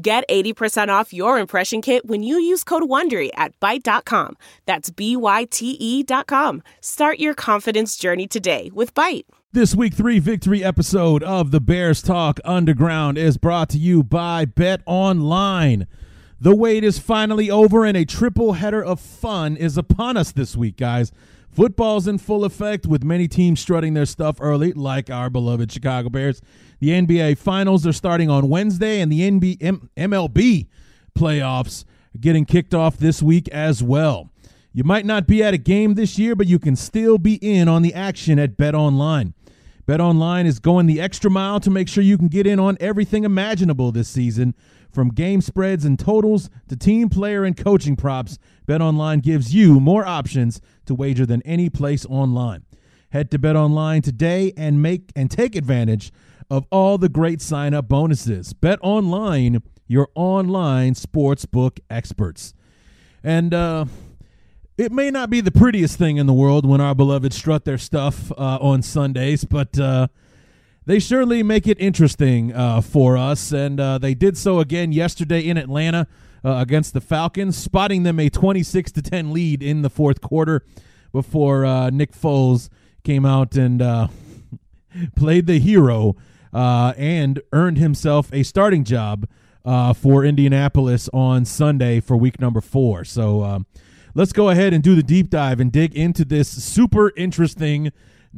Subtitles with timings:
[0.00, 4.36] Get 80% off your impression kit when you use code WONDERY at Byte.com.
[4.64, 6.62] That's B-Y-T-E dot com.
[6.80, 9.24] Start your confidence journey today with Byte.
[9.52, 14.44] This week three victory episode of the Bears Talk Underground is brought to you by
[14.44, 15.88] Bet Online.
[16.40, 20.54] The wait is finally over and a triple header of fun is upon us this
[20.54, 21.10] week, guys.
[21.50, 26.08] Football's in full effect with many teams strutting their stuff early, like our beloved Chicago
[26.08, 26.40] Bears.
[26.78, 30.68] The NBA Finals are starting on Wednesday, and the NBA, M- MLB
[31.18, 31.84] playoffs
[32.14, 34.30] are getting kicked off this week as well.
[34.72, 37.66] You might not be at a game this year, but you can still be in
[37.66, 39.34] on the action at Bet Online.
[39.86, 42.76] Bet Online is going the extra mile to make sure you can get in on
[42.78, 44.54] everything imaginable this season.
[44.98, 50.04] From game spreads and totals to team player and coaching props, BetOnline gives you more
[50.04, 52.64] options to wager than any place online.
[53.10, 56.10] Head to BetOnline today and make and take advantage
[56.50, 58.52] of all the great sign-up bonuses.
[58.54, 62.52] BetOnline, your online sportsbook experts.
[63.22, 63.84] And uh
[64.76, 67.78] it may not be the prettiest thing in the world when our beloved strut their
[67.78, 70.06] stuff uh, on Sundays, but uh,
[70.88, 75.46] they surely make it interesting uh, for us, and uh, they did so again yesterday
[75.46, 76.06] in Atlanta
[76.42, 80.64] uh, against the Falcons, spotting them a 26 to 10 lead in the fourth quarter
[81.12, 82.70] before uh, Nick Foles
[83.04, 84.08] came out and uh,
[85.14, 86.16] played the hero
[86.54, 89.28] uh, and earned himself a starting job
[89.94, 93.04] for Indianapolis on Sunday for week number four.
[93.04, 93.66] So um,
[94.14, 97.92] let's go ahead and do the deep dive and dig into this super interesting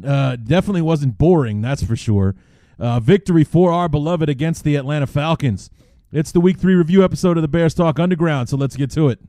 [0.05, 2.35] uh, definitely wasn't boring, that's for sure.
[2.79, 5.71] Uh, victory for our beloved against the Atlanta Falcons.
[6.13, 9.09] It's the week three review episode of the Bears Talk Underground, so let's get to
[9.11, 9.21] it.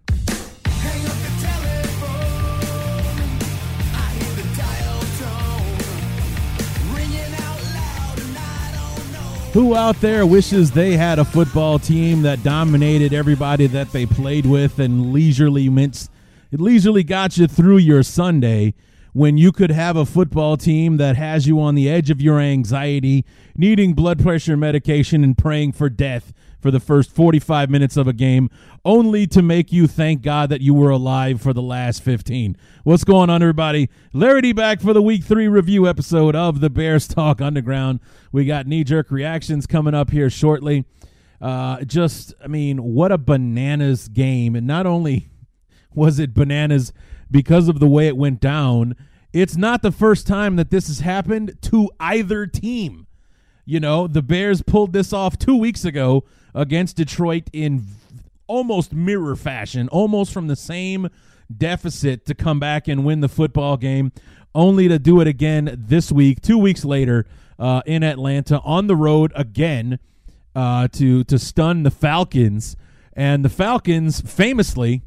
[9.53, 14.45] Who out there wishes they had a football team that dominated everybody that they played
[14.45, 16.09] with and leisurely mints,
[16.53, 18.73] leisurely got you through your Sunday?
[19.13, 22.39] When you could have a football team that has you on the edge of your
[22.39, 28.07] anxiety, needing blood pressure medication, and praying for death for the first 45 minutes of
[28.07, 28.49] a game,
[28.85, 32.55] only to make you thank God that you were alive for the last 15.
[32.83, 33.89] What's going on, everybody?
[34.13, 37.99] Larry D back for the week three review episode of the Bears Talk Underground.
[38.31, 40.85] We got knee jerk reactions coming up here shortly.
[41.41, 44.55] Uh, just, I mean, what a bananas game.
[44.55, 45.29] And not only
[45.93, 46.93] was it bananas
[47.31, 48.95] because of the way it went down.
[49.33, 53.07] It's not the first time that this has happened to either team.
[53.65, 57.85] You know, the Bears pulled this off two weeks ago against Detroit in
[58.47, 61.09] almost mirror fashion, almost from the same
[61.55, 64.11] deficit to come back and win the football game,
[64.53, 67.25] only to do it again this week, two weeks later
[67.57, 69.99] uh, in Atlanta on the road again
[70.55, 72.75] uh, to to stun the Falcons.
[73.13, 75.03] And the Falcons famously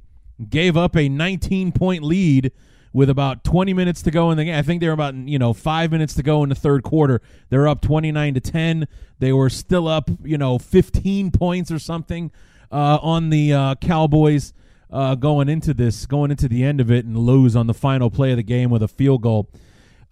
[0.48, 2.52] gave up a 19 point lead
[2.92, 4.56] with about 20 minutes to go in the game.
[4.56, 7.20] I think they were about, you know, five minutes to go in the third quarter.
[7.50, 8.88] They're up 29 to 10.
[9.18, 12.30] They were still up, you know, 15 points or something
[12.70, 14.52] uh, on the uh, Cowboys
[14.92, 18.10] uh, going into this, going into the end of it and lose on the final
[18.10, 19.50] play of the game with a field goal.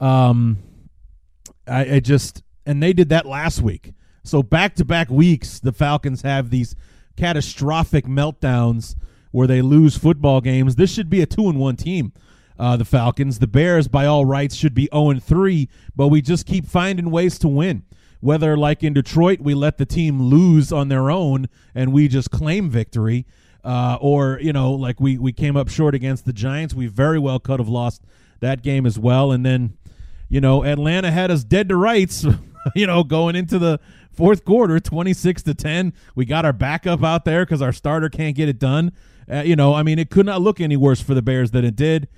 [0.01, 0.59] Um,
[1.69, 3.93] I, I just, and they did that last week.
[4.25, 6.75] So back to back weeks, the Falcons have these
[7.17, 8.97] catastrophic meltdowns
[9.33, 10.77] where they lose football games.
[10.77, 12.13] This should be a two and one team.
[12.59, 16.23] Uh, the Falcons, the Bears, by all rights, should be zero and three, but we
[16.23, 17.83] just keep finding ways to win.
[18.21, 22.31] Whether, like in Detroit, we let the team lose on their own and we just
[22.31, 23.27] claim victory,
[23.65, 27.19] uh, or you know, like we we came up short against the Giants, we very
[27.19, 28.05] well could have lost
[28.39, 29.33] that game as well.
[29.33, 29.77] And then,
[30.29, 32.25] you know, Atlanta had us dead to rights.
[32.77, 33.81] you know, going into the
[34.13, 35.93] fourth quarter, twenty six to ten.
[36.15, 38.93] We got our backup out there because our starter can't get it done.
[39.31, 41.65] Uh, you know, I mean, it could not look any worse for the Bears than
[41.65, 42.09] it did.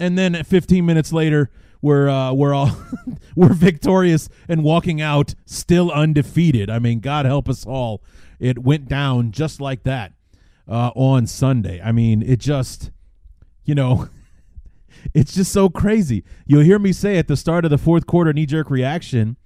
[0.00, 1.50] And then 15 minutes later,
[1.80, 2.76] we're uh, we're all
[3.36, 6.70] we're victorious and walking out still undefeated.
[6.70, 8.02] I mean, God help us all.
[8.38, 10.12] It went down just like that
[10.68, 11.80] uh, on Sunday.
[11.82, 12.90] I mean, it just,
[13.64, 14.08] you know,
[15.14, 16.24] it's just so crazy.
[16.46, 19.36] You'll hear me say at the start of the fourth quarter knee jerk reaction.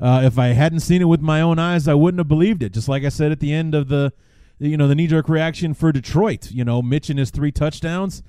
[0.00, 2.72] Uh, if I hadn't seen it with my own eyes, I wouldn't have believed it.
[2.72, 4.12] Just like I said at the end of the
[4.58, 6.50] you know, the knee jerk reaction for Detroit.
[6.50, 8.22] You know, Mitch and his three touchdowns.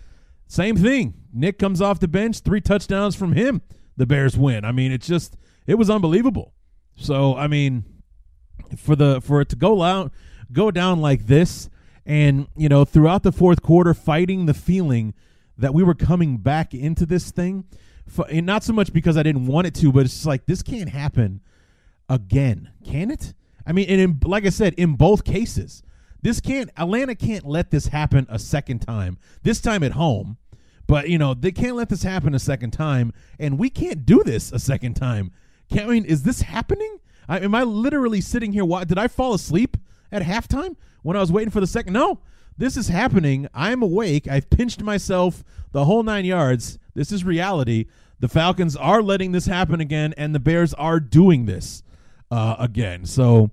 [0.48, 1.16] Same thing.
[1.33, 3.62] Nick comes off the bench, three touchdowns from him.
[3.98, 4.66] The Bears win.
[4.66, 6.54] I mean, it's just it was unbelievable.
[6.95, 7.83] So I mean,
[8.77, 10.12] for the for it to go out
[10.51, 11.69] go down like this,
[12.06, 15.13] and you know, throughout the fourth quarter, fighting the feeling
[15.57, 17.66] that we were coming back into this thing.
[18.30, 20.89] And not so much because I didn't want it to, but it's like this can't
[20.89, 21.42] happen
[22.07, 23.33] again, can it?
[23.66, 25.81] I mean, and in, like I said, in both cases,
[26.25, 26.72] this can't.
[26.75, 29.19] Atlanta can't let this happen a second time.
[29.44, 30.38] This time at home,
[30.88, 34.24] but you know they can't let this happen a second time, and we can't do
[34.24, 35.31] this a second time.
[35.69, 36.98] Can I mean, is this happening?
[37.30, 38.66] I, am I literally sitting here?
[38.66, 39.77] Why did I fall asleep
[40.12, 41.94] at halftime when I was waiting for the second?
[41.94, 42.22] No,
[42.57, 43.48] this is happening.
[43.54, 44.28] I'm awake.
[44.28, 45.44] I've pinched myself
[45.74, 46.80] the whole nine yards.
[46.95, 47.86] This is reality.
[48.19, 51.83] The Falcons are letting this happen again, and the Bears are doing this
[52.31, 53.06] uh, again.
[53.06, 53.51] So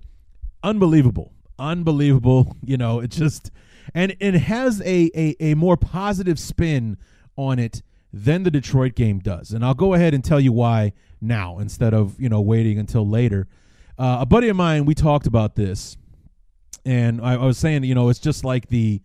[0.63, 2.55] unbelievable, unbelievable.
[2.63, 3.51] You know, it just
[3.93, 6.97] and it has a, a a more positive spin
[7.35, 10.93] on it than the Detroit game does, and I'll go ahead and tell you why
[11.19, 13.47] now instead of you know waiting until later.
[13.97, 15.97] Uh, a buddy of mine, we talked about this,
[16.83, 19.01] and I, I was saying, you know, it's just like the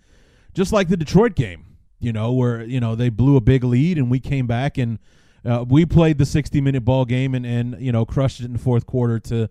[0.54, 3.98] just like the Detroit game, you know, where you know they blew a big lead
[3.98, 4.98] and we came back and
[5.44, 8.54] uh, we played the 60 minute ball game and and you know crushed it in
[8.54, 9.48] the fourth quarter to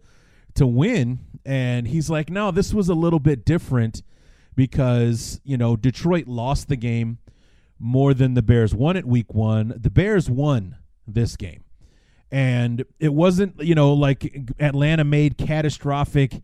[0.55, 1.19] to win.
[1.47, 4.03] And he's like, no, this was a little bit different
[4.53, 7.19] because you know Detroit lost the game
[7.79, 9.73] more than the Bears won it week one.
[9.77, 10.75] The Bears won
[11.07, 11.63] this game.
[12.29, 16.41] And it wasn't, you know, like Atlanta made catastrophic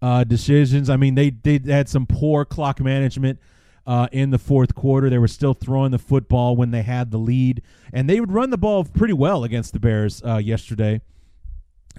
[0.00, 0.88] uh, decisions.
[0.88, 3.40] I mean, they, they had some poor clock management
[3.84, 5.10] uh, in the fourth quarter.
[5.10, 7.62] They were still throwing the football when they had the lead,
[7.92, 11.00] and they would run the ball pretty well against the Bears uh, yesterday.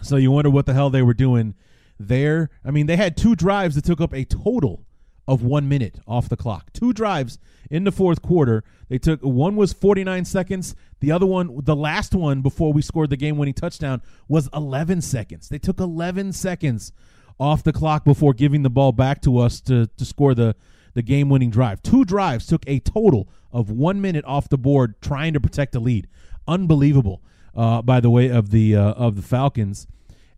[0.02, 1.56] So you wonder what the hell they were doing
[2.00, 2.50] there.
[2.64, 4.86] I mean, they had two drives that took up a total
[5.28, 6.72] of one minute off the clock.
[6.74, 7.40] Two drives
[7.70, 8.64] in the fourth quarter.
[8.90, 10.76] They took one was 49 seconds.
[11.00, 15.02] The other one, the last one before we scored the game winning touchdown, was 11
[15.02, 15.50] seconds.
[15.50, 16.92] They took 11 seconds
[17.40, 20.56] off the clock before giving the ball back to us to, to score the,
[20.94, 21.82] the game winning drive.
[21.82, 25.80] Two drives took a total of one minute off the board trying to protect the
[25.80, 26.08] lead.
[26.48, 27.22] Unbelievable,
[27.56, 29.88] uh, by the way, of the uh, of the Falcons.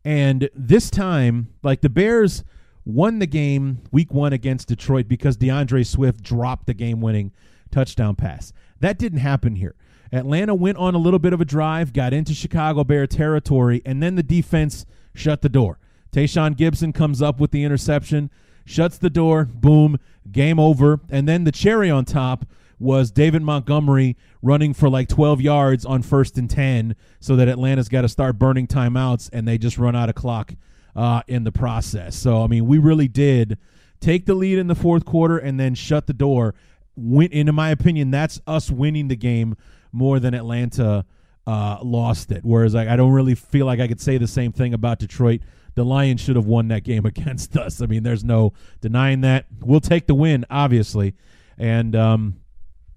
[0.07, 2.45] And this time, like the Bears
[2.85, 7.33] won the game week one against Detroit because D'Andre Swift dropped the game winning
[7.71, 8.53] touchdown pass.
[8.79, 9.75] That didn't happen here.
[10.13, 14.01] Atlanta went on a little bit of a drive, got into Chicago Bear territory, and
[14.01, 15.77] then the defense shut the door.
[16.13, 18.29] Tashaun Gipson comes up with the interception,
[18.63, 19.99] shuts the door, boom,
[20.31, 21.01] game over.
[21.09, 22.45] And then the cherry on top
[22.79, 27.89] was David Montgomery running for like 12 yards on first and 10 so that Atlanta's
[27.89, 30.53] got to start burning timeouts and they just run out of clock
[30.95, 32.15] uh, in the process.
[32.15, 33.57] So, I mean, we really did
[33.99, 36.55] take the lead in the fourth quarter and then shut the door.
[36.95, 39.55] Win, in my opinion, that's us winning the game
[39.91, 41.05] more than Atlanta
[41.45, 42.43] uh, lost it.
[42.43, 45.41] Whereas I, I don't really feel like I could say the same thing about Detroit
[45.75, 47.81] the Lions should have won that game against us.
[47.81, 49.45] I mean, there's no denying that.
[49.61, 51.15] We'll take the win, obviously.
[51.57, 52.39] And, um,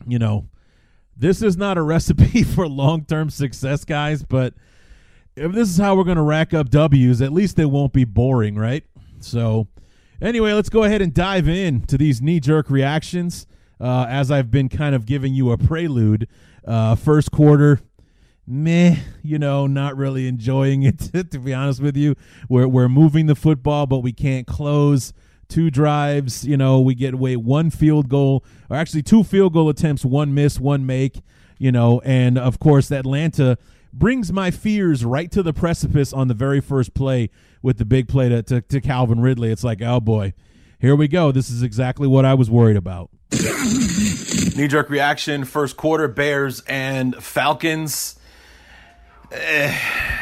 [0.07, 0.49] you know,
[1.17, 4.55] this is not a recipe for long term success, guys, but
[5.37, 8.05] if this is how we're going to rack up W's, at least they won't be
[8.05, 8.85] boring, right?
[9.21, 9.69] So,
[10.21, 13.47] anyway, let's go ahead and dive in to these knee jerk reactions.
[13.81, 16.29] Uh, as I've been kind of giving you a prelude,
[16.67, 17.81] uh, first quarter,
[18.47, 20.83] meh, you know, not really enjoying
[21.15, 22.15] it, to be honest with you.
[22.49, 25.15] We're, we're moving the football, but we can't close.
[25.51, 29.69] Two drives, you know, we get away one field goal, or actually two field goal
[29.69, 31.21] attempts, one miss, one make,
[31.59, 33.59] you know, and of course, Atlanta
[33.93, 37.29] brings my fears right to the precipice on the very first play
[37.63, 39.51] with the big play to, to, to Calvin Ridley.
[39.51, 40.33] It's like, oh boy,
[40.79, 41.33] here we go.
[41.33, 43.11] This is exactly what I was worried about.
[43.33, 48.21] Knee jerk reaction, first quarter, Bears and Falcons
[49.33, 49.77] eh,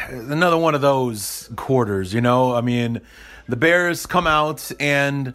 [0.09, 2.55] another one of those quarters, you know?
[2.55, 3.01] I mean,
[3.49, 5.33] the Bears come out and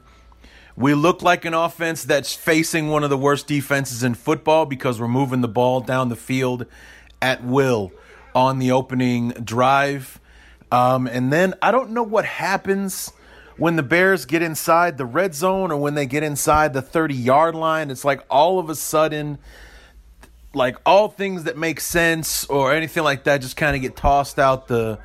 [0.76, 5.00] we look like an offense that's facing one of the worst defenses in football because
[5.00, 6.64] we're moving the ball down the field
[7.20, 7.90] at will
[8.32, 10.20] on the opening drive.
[10.70, 13.12] Um, and then I don't know what happens
[13.56, 17.16] when the Bears get inside the red zone or when they get inside the 30
[17.16, 17.90] yard line.
[17.90, 19.38] It's like all of a sudden
[20.54, 24.38] like all things that make sense or anything like that just kind of get tossed
[24.38, 25.00] out the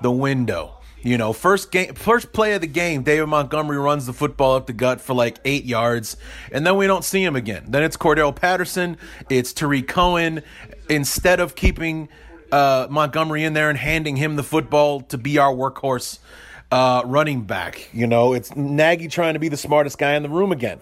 [0.00, 0.73] the window.
[1.04, 4.66] You know, first game, first play of the game, David Montgomery runs the football up
[4.66, 6.16] the gut for like eight yards,
[6.50, 7.66] and then we don't see him again.
[7.68, 8.96] Then it's Cordarrelle Patterson,
[9.28, 10.42] it's Tarik Cohen.
[10.88, 12.08] Instead of keeping
[12.50, 16.18] uh, Montgomery in there and handing him the football to be our workhorse,
[16.70, 17.88] uh, running back.
[17.92, 20.80] You know, it's Nagy trying to be the smartest guy in the room again.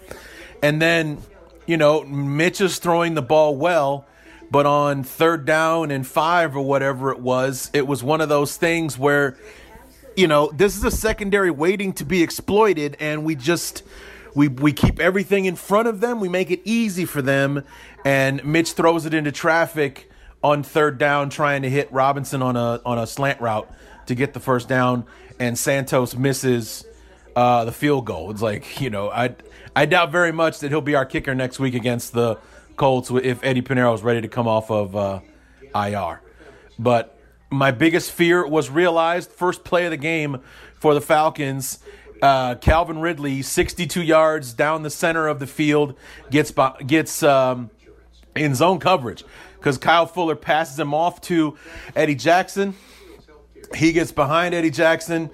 [0.63, 1.19] And then,
[1.67, 4.07] you know, Mitch is throwing the ball well,
[4.51, 8.57] but on third down and five or whatever it was, it was one of those
[8.57, 9.37] things where,
[10.17, 13.83] you know, this is a secondary waiting to be exploited, and we just
[14.35, 16.21] we we keep everything in front of them.
[16.21, 17.65] We make it easy for them,
[18.05, 20.11] and Mitch throws it into traffic
[20.43, 23.71] on third down, trying to hit Robinson on a on a slant route
[24.07, 25.05] to get the first down,
[25.39, 26.85] and Santos misses
[27.37, 28.31] uh, the field goal.
[28.31, 29.35] It's like you know, I
[29.75, 32.39] I doubt very much that he'll be our kicker next week against the
[32.77, 35.21] Colts if Eddie Piñeiro is ready to come off of uh,
[35.75, 36.21] IR.
[36.79, 37.19] But
[37.53, 39.31] my biggest fear was realized.
[39.31, 40.41] First play of the game
[40.75, 41.79] for the Falcons.
[42.21, 45.95] Uh, Calvin Ridley, 62 yards down the center of the field,
[46.31, 46.53] gets
[46.87, 47.71] gets um,
[48.35, 49.25] in zone coverage
[49.59, 51.57] because Kyle Fuller passes him off to
[51.95, 52.75] Eddie Jackson.
[53.75, 55.31] He gets behind Eddie Jackson,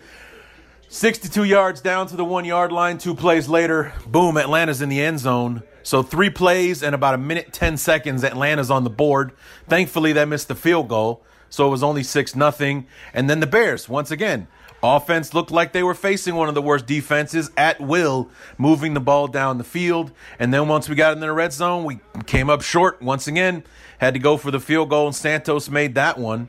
[0.88, 2.98] 62 yards down to the one yard line.
[2.98, 5.62] Two plays later, boom, Atlanta's in the end zone.
[5.82, 9.32] So three plays and about a minute 10 seconds, Atlanta's on the board.
[9.68, 11.24] Thankfully, they missed the field goal.
[11.50, 12.86] So it was only 6 nothing.
[13.12, 14.48] And then the Bears, once again,
[14.82, 19.00] Offense looked like they were facing one of the worst defenses at will, moving the
[19.00, 20.12] ball down the field.
[20.38, 23.64] And then once we got in the red zone, we came up short once again.
[23.98, 26.48] Had to go for the field goal, and Santos made that one.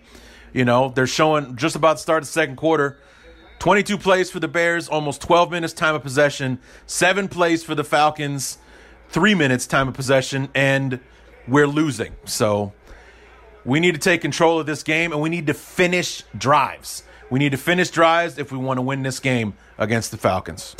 [0.54, 3.00] You know, they're showing just about to start the second quarter.
[3.58, 7.84] 22 plays for the Bears, almost 12 minutes time of possession, seven plays for the
[7.84, 8.58] Falcons,
[9.10, 11.00] three minutes time of possession, and
[11.48, 12.16] we're losing.
[12.26, 12.74] So
[13.66, 17.04] we need to take control of this game and we need to finish drives.
[17.30, 20.76] We need to finish drives if we want to win this game against the Falcons.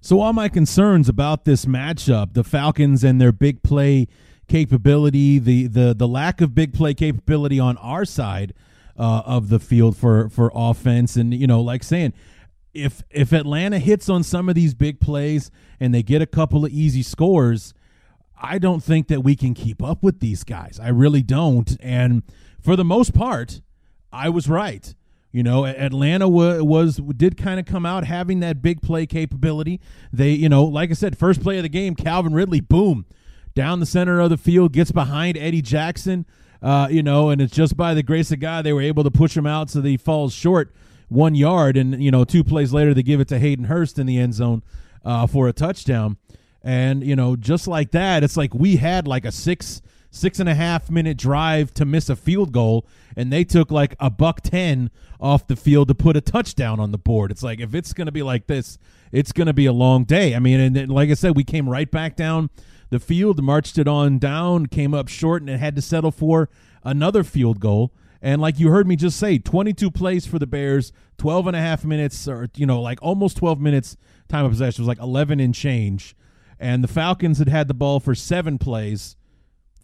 [0.00, 4.06] So, all my concerns about this matchup, the Falcons and their big play
[4.48, 8.54] capability, the the the lack of big play capability on our side
[8.98, 12.12] uh, of the field for for offense, and you know, like saying,
[12.74, 15.50] if if Atlanta hits on some of these big plays
[15.80, 17.72] and they get a couple of easy scores,
[18.40, 20.78] I don't think that we can keep up with these guys.
[20.82, 22.22] I really don't, and
[22.60, 23.60] for the most part
[24.12, 24.94] I was right.
[25.32, 29.80] You know, Atlanta was, was did kind of come out having that big play capability.
[30.12, 33.04] They, you know, like I said, first play of the game, Calvin Ridley, boom,
[33.52, 36.24] down the center of the field, gets behind Eddie Jackson.
[36.62, 39.10] Uh, you know, and it's just by the grace of God they were able to
[39.10, 40.72] push him out so that he falls short
[41.08, 44.06] one yard, and you know, two plays later they give it to Hayden Hurst in
[44.06, 44.62] the end zone
[45.04, 46.16] uh, for a touchdown.
[46.64, 50.48] And you know, just like that, it's like we had like a six six and
[50.48, 54.40] a half minute drive to miss a field goal, and they took like a buck
[54.40, 54.90] ten
[55.20, 57.30] off the field to put a touchdown on the board.
[57.30, 58.78] It's like if it's going to be like this,
[59.12, 60.34] it's going to be a long day.
[60.34, 62.48] I mean, and, and like I said, we came right back down
[62.90, 66.48] the field, marched it on down, came up short, and it had to settle for
[66.82, 67.92] another field goal.
[68.22, 71.60] And like you heard me just say, 22 plays for the Bears, 12 and a
[71.60, 74.80] half minutes, or, you know, like almost 12 minutes time of possession.
[74.80, 76.16] It was like 11 and change.
[76.64, 79.16] And the Falcons had had the ball for seven plays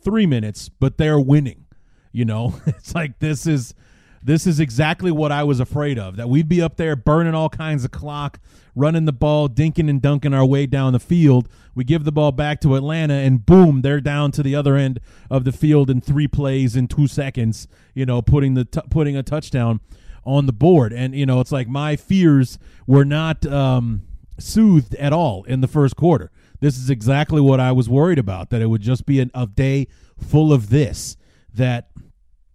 [0.02, 1.66] three minutes, but they're winning.
[2.10, 3.74] You know, it's like this is
[4.22, 6.16] this is exactly what I was afraid of.
[6.16, 8.40] That we'd be up there burning all kinds of clock,
[8.74, 11.50] running the ball, dinking and dunking our way down the field.
[11.74, 15.00] We give the ball back to Atlanta, and boom, they're down to the other end
[15.30, 17.68] of the field in three plays in two seconds.
[17.92, 19.80] You know, putting the t- putting a touchdown
[20.24, 24.04] on the board, and you know, it's like my fears were not um,
[24.38, 26.30] soothed at all in the first quarter.
[26.60, 29.46] This is exactly what I was worried about that it would just be an, a
[29.46, 29.88] day
[30.18, 31.16] full of this.
[31.54, 31.90] That,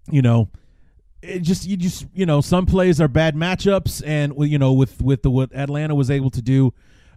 [0.10, 0.50] you know,
[1.22, 5.02] it just you just you know some plays are bad matchups and you know with
[5.02, 6.74] with the what Atlanta was able to do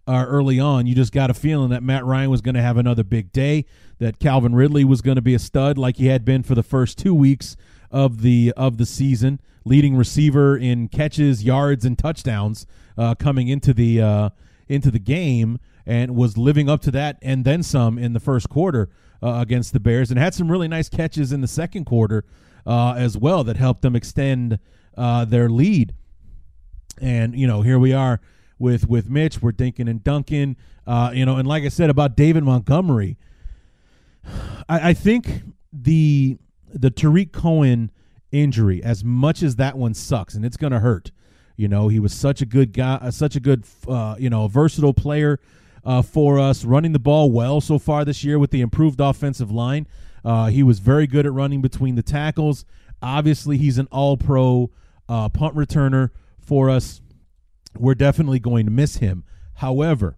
[0.07, 2.77] uh, early on you just got a feeling that Matt Ryan was going to have
[2.77, 3.67] another big day
[3.99, 6.63] that Calvin Ridley was going to be a stud like he had been for the
[6.63, 7.57] first 2 weeks
[7.91, 12.67] of the of the season leading receiver in catches yards and touchdowns
[12.97, 14.31] uh, coming into the uh,
[14.69, 18.51] into the game and was living up to that and then some in the first
[18.51, 18.91] quarter
[19.23, 22.27] uh, against the Bears and had some really nice catches in the second quarter
[22.67, 24.59] uh, as well that helped them extend
[24.99, 25.95] uh, their lead.
[27.01, 28.21] And you know, here we are
[28.59, 29.41] with with Mitch.
[29.41, 30.57] We're dinking and dunking.
[30.87, 33.17] Uh, you know, and like I said about David Montgomery,
[34.69, 35.43] I, I think
[35.73, 36.37] the
[36.69, 37.91] the Tarik Cohen
[38.31, 41.13] injury, as much as that one sucks, and it's going to hurt.
[41.57, 44.47] You know, he was such a good guy, uh, such a good, uh, you know,
[44.49, 45.41] versatile player
[45.85, 49.51] uh, for us, running the ball well so far this year with the improved offensive
[49.51, 49.87] line.
[50.25, 52.65] Uh, he was very good at running between the tackles.
[53.01, 54.71] Obviously, he's an all pro
[55.09, 57.01] uh, punt returner for us.
[57.79, 59.25] We're definitely going to miss him.
[59.55, 60.17] However,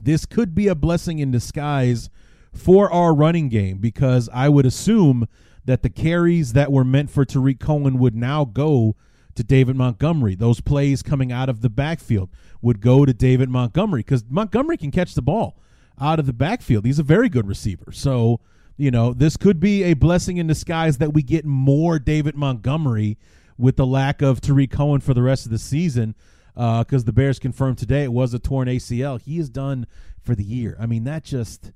[0.00, 2.10] this could be a blessing in disguise
[2.52, 5.26] for our running game because I would assume
[5.64, 8.96] that the carries that were meant for Tarik Cohen would now go
[9.34, 10.34] to David Montgomery.
[10.34, 14.90] Those plays coming out of the backfield would go to David Montgomery because Montgomery can
[14.90, 15.58] catch the ball
[16.00, 16.84] out of the backfield.
[16.84, 17.92] He's a very good receiver.
[17.92, 18.40] So,
[18.76, 23.18] you know, this could be a blessing in disguise that we get more David Montgomery
[23.58, 26.14] with the lack of Tarik Cohen for the rest of the season
[26.54, 29.20] because uh, the Bears confirmed today it was a torn ACL.
[29.20, 29.86] He is done
[30.20, 30.76] for the year.
[30.78, 31.72] I mean, that just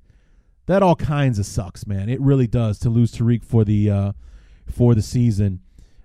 [0.67, 2.09] that all kinds of sucks, man.
[2.09, 4.11] It really does to lose Tarik for the uh,
[4.69, 5.61] for the season.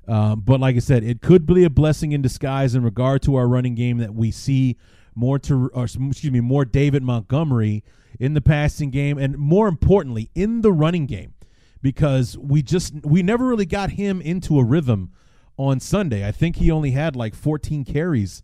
[0.09, 3.37] Um, but like I said, it could be a blessing in disguise in regard to
[3.37, 4.77] our running game that we see
[5.15, 7.85] more to, or excuse me, more David Montgomery
[8.19, 11.35] in the passing game, and more importantly, in the running game,
[11.81, 15.13] because we just we never really got him into a rhythm
[15.57, 16.27] on Sunday.
[16.27, 18.43] I think he only had like 14 carries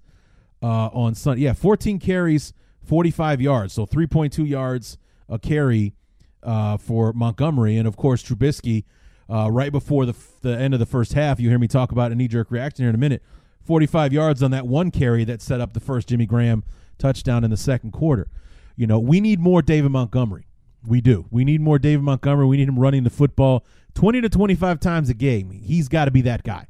[0.62, 1.42] uh, on Sunday.
[1.42, 2.52] Yeah, 14 carries,
[2.84, 4.98] 45 yards, so 3.2 yards
[5.28, 5.94] a carry
[6.42, 8.84] uh, for Montgomery, and of course Trubisky.
[9.30, 11.92] Uh, right before the, f- the end of the first half, you hear me talk
[11.92, 13.22] about a knee jerk reaction here in a minute.
[13.62, 16.64] 45 yards on that one carry that set up the first Jimmy Graham
[16.96, 18.28] touchdown in the second quarter.
[18.76, 20.46] You know, we need more David Montgomery.
[20.86, 21.26] We do.
[21.30, 22.46] We need more David Montgomery.
[22.46, 25.50] We need him running the football 20 to 25 times a game.
[25.50, 26.68] He's got to be that guy.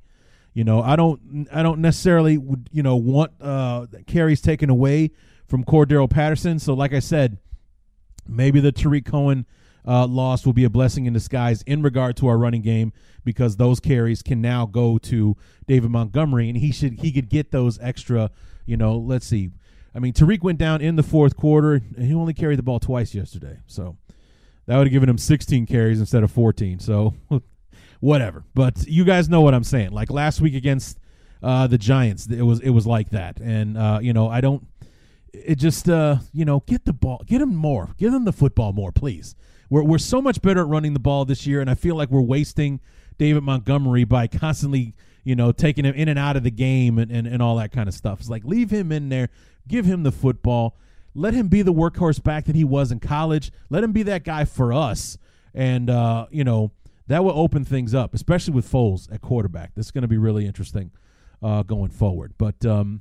[0.55, 2.33] You know, I don't I don't necessarily
[2.73, 5.12] you know want uh, carries taken away
[5.47, 6.59] from Cordarrelle Patterson.
[6.59, 7.38] So like I said,
[8.27, 9.47] maybe the Tarik Cohen
[9.87, 12.92] uh, loss will be a blessing in disguise in regard to our running game
[13.25, 17.50] because those carries can now go to David Montgomery and he should he could get
[17.50, 18.30] those extra.
[18.66, 19.50] You know, let's see.
[19.94, 21.75] I mean, Tarik went down in the fourth quarter.
[21.75, 23.97] And he only carried the ball twice yesterday, so
[24.66, 26.78] that would have given him 16 carries instead of 14.
[26.78, 27.14] So
[28.00, 28.44] whatever.
[28.54, 29.90] But you guys know what I'm saying.
[29.90, 30.99] Like last week against
[31.42, 33.40] uh, the Giants, it was it was like that.
[33.40, 34.66] And uh, you know, I don't.
[35.32, 38.73] It just uh, you know, get the ball, get him more, give him the football
[38.73, 39.35] more, please.
[39.71, 42.11] We're we're so much better at running the ball this year, and I feel like
[42.11, 42.81] we're wasting
[43.19, 44.95] David Montgomery by constantly
[45.25, 47.73] you know taking him in and out of the game and, and, and all that
[47.73, 48.21] kind of stuff.
[48.21, 49.29] It's like leave him in there,
[49.67, 50.77] give him the football.
[51.15, 53.51] Let him be the workhorse back that he was in college.
[53.71, 55.19] Let him be that guy for us.
[55.55, 56.73] And uh, you know,
[57.09, 59.75] that will open things up, especially with Foles at quarterback.
[59.75, 60.93] This is going to be really interesting
[61.43, 62.35] uh, going forward.
[62.39, 63.00] But um,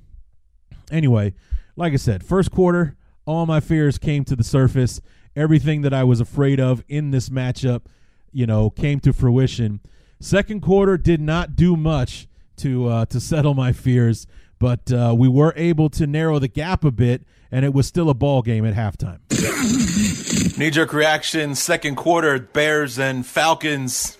[0.92, 1.34] anyway,
[1.76, 5.02] like I said, first quarter, all my fears came to the surface.
[5.38, 7.84] Everything that I was afraid of in this matchup,
[8.32, 9.80] you know, came to fruition.
[10.20, 14.26] Second quarter did not do much to uh, to settle my fears,
[14.58, 17.22] but uh, we were able to narrow the gap a bit,
[17.52, 19.20] and it was still a ball game at halftime.
[20.58, 24.18] Knee jerk reaction, second quarter, Bears and Falcons.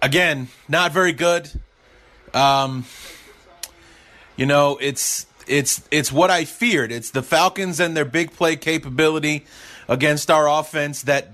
[0.00, 1.50] Again, not very good.
[2.32, 2.86] Um,
[4.36, 6.92] you know, it's it's it's what I feared.
[6.92, 9.46] It's the Falcons and their big play capability
[9.88, 11.30] against our offense that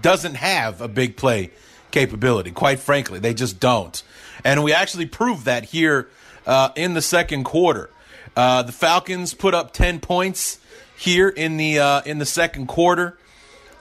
[0.00, 1.50] doesn't have a big play
[1.90, 2.50] capability.
[2.50, 4.02] Quite frankly, they just don't.
[4.44, 6.08] And we actually proved that here
[6.46, 7.90] uh, in the second quarter.
[8.34, 10.58] Uh, the Falcons put up ten points
[10.96, 13.18] here in the uh, in the second quarter.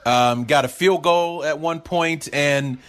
[0.06, 2.80] Um, got a field goal at one point and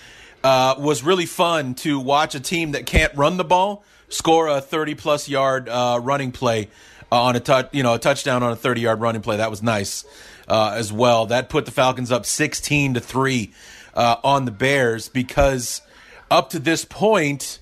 [0.42, 4.60] uh, was really fun to watch a team that can't run the ball score a
[4.60, 6.68] 30 plus yard uh, running play
[7.10, 9.36] uh, on a touch, you know, a touchdown on a 30 yard running play.
[9.36, 10.04] That was nice
[10.48, 11.26] uh, as well.
[11.26, 13.52] That put the Falcons up 16 to three
[13.94, 15.82] uh, on the Bears because
[16.30, 17.58] up to this point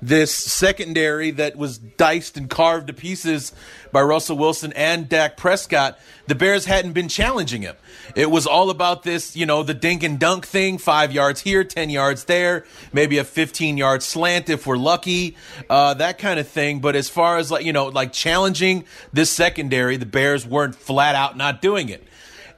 [0.00, 3.52] this secondary that was diced and carved to pieces
[3.90, 7.74] by Russell Wilson and Dak Prescott, the Bears hadn't been challenging him.
[8.14, 11.64] It was all about this, you know, the dink and dunk thing, five yards here,
[11.64, 15.36] 10 yards there, maybe a 15 yard slant if we're lucky,
[15.68, 16.80] uh, that kind of thing.
[16.80, 21.14] But as far as like, you know, like challenging this secondary, the Bears weren't flat
[21.14, 22.04] out not doing it.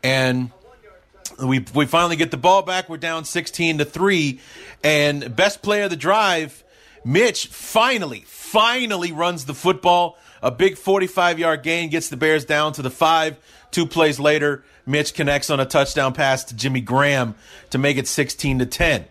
[0.02, 0.50] And
[1.42, 2.88] we, we finally get the ball back.
[2.88, 4.40] We're down 16 to 3.
[4.82, 6.64] And best play of the drive
[7.04, 10.18] Mitch finally, finally runs the football.
[10.42, 13.36] A big 45 yard gain gets the Bears down to the five.
[13.70, 17.34] Two plays later, Mitch connects on a touchdown pass to Jimmy Graham
[17.70, 19.04] to make it 16 to 10.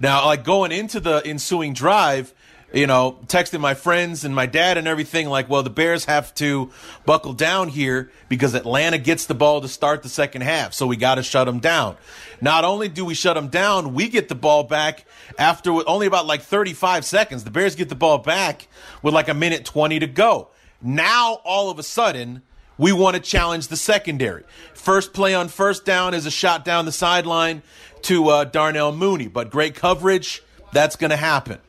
[0.00, 2.32] Now, like going into the ensuing drive,
[2.74, 6.34] you know, texting my friends and my dad and everything like, well, the Bears have
[6.34, 6.72] to
[7.06, 10.74] buckle down here because Atlanta gets the ball to start the second half.
[10.74, 11.96] So we got to shut them down.
[12.40, 15.06] Not only do we shut them down, we get the ball back
[15.38, 17.44] after only about like 35 seconds.
[17.44, 18.66] The Bears get the ball back
[19.02, 20.48] with like a minute 20 to go.
[20.82, 22.42] Now, all of a sudden,
[22.76, 24.42] we want to challenge the secondary.
[24.74, 27.62] First play on first down is a shot down the sideline
[28.02, 30.42] to uh, Darnell Mooney, but great coverage.
[30.72, 31.60] That's going to happen.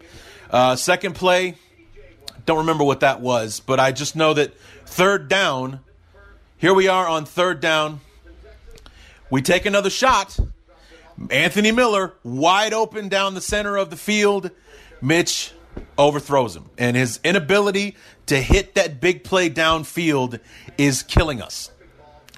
[0.50, 1.56] Uh, second play,
[2.46, 4.54] don't remember what that was, but I just know that
[4.86, 5.80] third down,
[6.58, 8.02] here we are on third down.
[9.30, 10.38] We take another shot.
[11.30, 14.52] Anthony Miller, wide open down the center of the field.
[15.02, 15.52] Mitch
[15.98, 16.70] overthrows him.
[16.78, 17.96] And his inability
[18.28, 20.40] to hit that big play downfield
[20.78, 21.72] is killing us.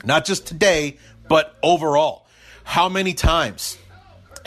[0.03, 2.25] Not just today, but overall.
[2.63, 3.77] How many times,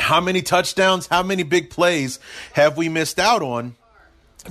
[0.01, 2.19] how many touchdowns, how many big plays
[2.55, 3.77] have we missed out on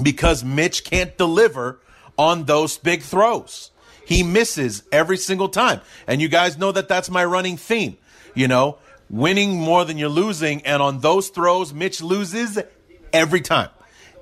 [0.02, 1.80] because Mitch can't deliver
[2.18, 3.72] on those big throws?
[4.06, 5.82] He misses every single time.
[6.08, 7.98] And you guys know that that's my running theme.
[8.34, 8.78] You know,
[9.10, 10.66] winning more than you're losing.
[10.66, 12.58] And on those throws, Mitch loses
[13.14, 13.70] every time.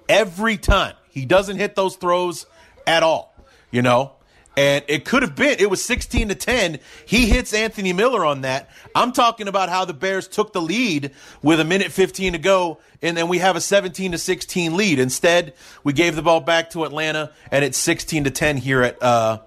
[0.09, 0.95] Every time.
[1.09, 2.45] He doesn't hit those throws
[2.85, 3.33] at all,
[3.71, 4.16] you know?
[4.57, 6.79] And it could have been, it was 16 to 10.
[7.05, 8.71] He hits Anthony Miller on that.
[8.95, 11.11] I'm talking about how the Bears took the lead
[11.43, 14.97] with a minute 15 to go, and then we have a 17 to 16 lead.
[14.97, 19.01] Instead, we gave the ball back to Atlanta, and it's 16 to 10 here at,
[19.01, 19.41] uh,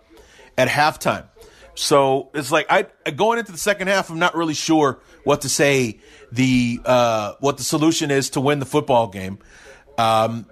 [0.56, 1.24] at halftime.
[1.74, 5.48] So it's like I going into the second half, I'm not really sure what to
[5.48, 5.98] say
[6.30, 9.38] the uh, what the solution is to win the football game.
[9.96, 10.46] Um,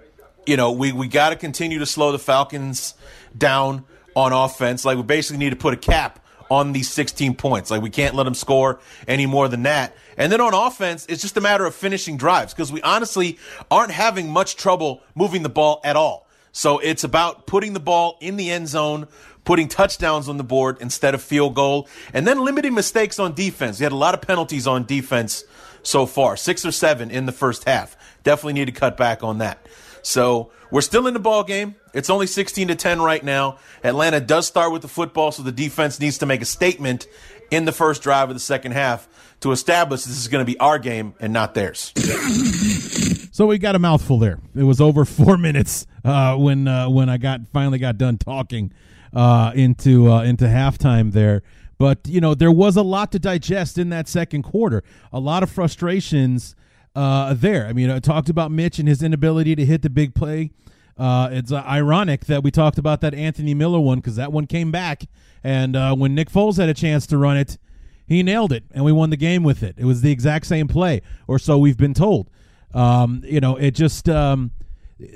[0.47, 2.95] you know, we we got to continue to slow the Falcons
[3.37, 4.85] down on offense.
[4.85, 7.71] Like we basically need to put a cap on these 16 points.
[7.71, 9.95] Like we can't let them score any more than that.
[10.17, 13.37] And then on offense, it's just a matter of finishing drives because we honestly
[13.69, 16.27] aren't having much trouble moving the ball at all.
[16.51, 19.07] So it's about putting the ball in the end zone,
[19.45, 23.79] putting touchdowns on the board instead of field goal, and then limiting mistakes on defense.
[23.79, 25.43] We had a lot of penalties on defense
[25.83, 27.95] so far, six or seven in the first half.
[28.23, 29.65] Definitely need to cut back on that.
[30.01, 31.75] So we're still in the ball game.
[31.93, 33.57] It's only 16 to 10 right now.
[33.83, 37.07] Atlanta does start with the football, so the defense needs to make a statement
[37.51, 39.07] in the first drive of the second half
[39.41, 41.93] to establish this is going to be our game and not theirs.
[43.31, 44.37] So we got a mouthful there.
[44.53, 48.73] It was over four minutes uh, when uh, when I got finally got done talking
[49.13, 51.41] uh, into uh, into halftime there.
[51.77, 54.83] But you know there was a lot to digest in that second quarter.
[55.13, 56.53] A lot of frustrations
[56.95, 57.65] uh, there.
[57.67, 60.51] I mean, I talked about Mitch and his inability to hit the big play.
[60.97, 64.45] Uh, it's uh, ironic that we talked about that Anthony Miller one because that one
[64.45, 65.03] came back,
[65.43, 67.57] and uh, when Nick Foles had a chance to run it,
[68.05, 69.75] he nailed it, and we won the game with it.
[69.77, 72.29] It was the exact same play, or so we've been told.
[72.73, 74.51] Um, you know, it just um,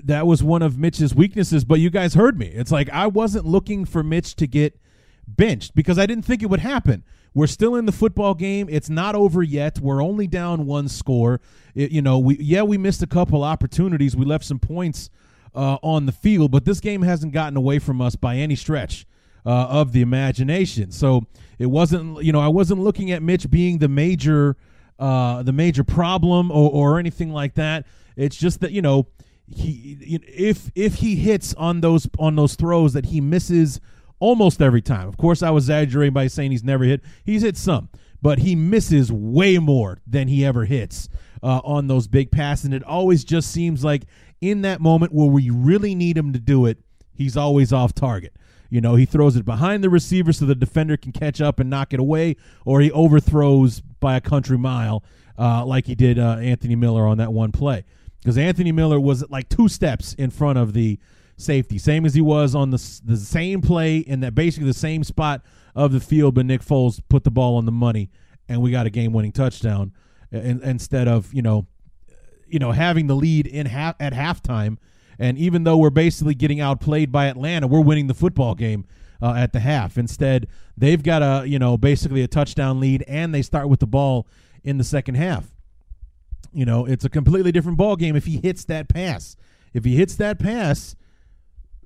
[0.03, 1.65] that was one of Mitch's weaknesses.
[1.65, 2.47] But you guys heard me.
[2.47, 4.79] It's like I wasn't looking for Mitch to get
[5.27, 7.03] benched because I didn't think it would happen.
[7.33, 8.67] We're still in the football game.
[8.69, 9.79] It's not over yet.
[9.79, 11.41] We're only down one score.
[11.73, 14.15] It, you know, we yeah we missed a couple opportunities.
[14.15, 15.09] We left some points
[15.55, 19.07] uh, on the field, but this game hasn't gotten away from us by any stretch
[19.45, 20.91] uh, of the imagination.
[20.91, 21.25] So
[21.57, 24.55] it wasn't you know I wasn't looking at Mitch being the major
[24.99, 27.86] uh, the major problem or, or anything like that.
[28.15, 29.07] It's just that you know
[29.47, 33.79] he if if he hits on those on those throws that he misses
[34.23, 35.09] almost every time.
[35.09, 37.01] Of course, I was exaggerating by saying he's never hit.
[37.25, 37.89] He's hit some,
[38.21, 41.09] but he misses way more than he ever hits
[41.43, 42.65] uh, on those big passes.
[42.65, 44.03] And it always just seems like
[44.39, 46.77] in that moment where we really need him to do it,
[47.13, 48.33] he's always off target.
[48.69, 51.69] You know, he throws it behind the receiver so the defender can catch up and
[51.69, 55.03] knock it away, or he overthrows by a country mile,
[55.38, 57.83] uh, like he did uh, Anthony Miller on that one play.
[58.21, 60.97] Because Anthony Miller was like two steps in front of the
[61.43, 65.03] safety, same as he was on the the same play in that basically the same
[65.03, 65.41] spot
[65.75, 66.36] of the field.
[66.36, 68.10] But Nick Foles put the ball on the money,
[68.47, 69.93] and we got a game winning touchdown
[70.32, 71.67] in, instead of you know,
[72.47, 74.77] you know having the lead in half at halftime.
[75.19, 78.86] And even though we're basically getting outplayed by Atlanta, we're winning the football game
[79.21, 79.97] uh, at the half.
[79.97, 83.88] Instead, they've got a you know basically a touchdown lead, and they start with the
[83.88, 84.27] ball
[84.63, 85.53] in the second half.
[86.51, 89.36] You know, it's a completely different ball game if he hits that pass.
[89.73, 90.95] If he hits that pass,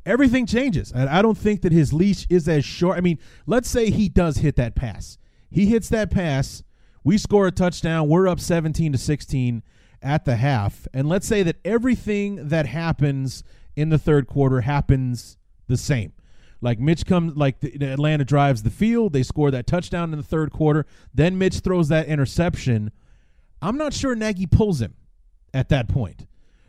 [0.07, 0.91] everything changes.
[0.91, 2.97] And I don't think that his leash is as short.
[2.97, 5.17] I mean, let's say he does hit that pass.
[5.49, 6.63] He hits that pass.
[7.03, 8.07] We score a touchdown.
[8.09, 9.63] We're up 17 to 16
[10.01, 10.87] at the half.
[10.93, 13.43] And let's say that everything that happens
[13.75, 16.13] in the third quarter happens the same.
[16.59, 19.13] Like Mitch comes, like Atlanta drives the field.
[19.13, 20.85] They score that touchdown in the third quarter.
[21.13, 22.91] Then Mitch throws that interception.
[23.61, 24.95] I'm not sure Nagy pulls him
[25.53, 26.25] at that point.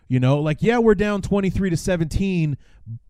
[0.08, 2.56] You know, like yeah, we're down 23 to 17,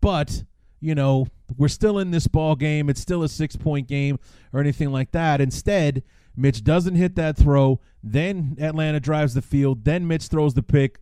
[0.01, 0.43] but
[0.81, 2.89] you know, we're still in this ball game.
[2.89, 4.19] It's still a 6-point game
[4.53, 5.41] or anything like that.
[5.41, 6.03] Instead,
[6.35, 10.99] Mitch doesn't hit that throw, then Atlanta drives the field, then Mitch throws the pick,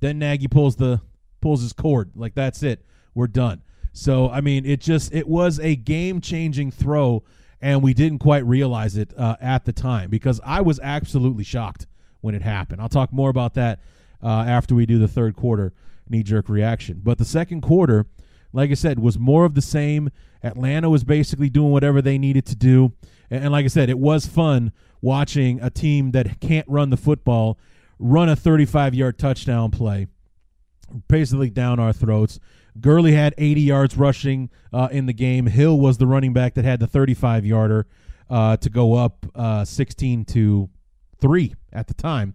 [0.00, 1.00] then Nagy pulls the
[1.40, 2.10] pulls his cord.
[2.14, 2.84] Like that's it.
[3.14, 3.62] We're done.
[3.92, 7.24] So, I mean, it just it was a game-changing throw
[7.60, 11.86] and we didn't quite realize it uh, at the time because I was absolutely shocked
[12.20, 12.80] when it happened.
[12.80, 13.80] I'll talk more about that
[14.22, 15.72] uh, after we do the third quarter
[16.08, 17.00] knee jerk reaction.
[17.02, 18.06] But the second quarter,
[18.52, 20.10] like I said, was more of the same.
[20.42, 22.92] Atlanta was basically doing whatever they needed to do.
[23.30, 26.96] And, and like I said, it was fun watching a team that can't run the
[26.96, 27.58] football
[27.98, 30.06] run a 35 yard touchdown play
[31.08, 32.40] basically down our throats.
[32.80, 35.46] Gurley had 80 yards rushing uh, in the game.
[35.46, 37.86] Hill was the running back that had the 35 yarder
[38.30, 40.68] uh, to go up uh, 16 to
[41.18, 42.34] three at the time,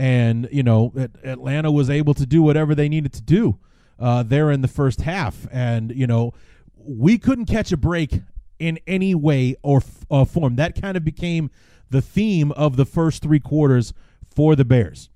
[0.00, 3.58] and you know Atlanta was able to do whatever they needed to do
[3.98, 6.32] uh, there in the first half, and you know
[6.74, 8.22] we couldn't catch a break
[8.58, 10.56] in any way or uh, form.
[10.56, 11.50] That kind of became
[11.90, 13.92] the theme of the first three quarters
[14.34, 15.10] for the Bears.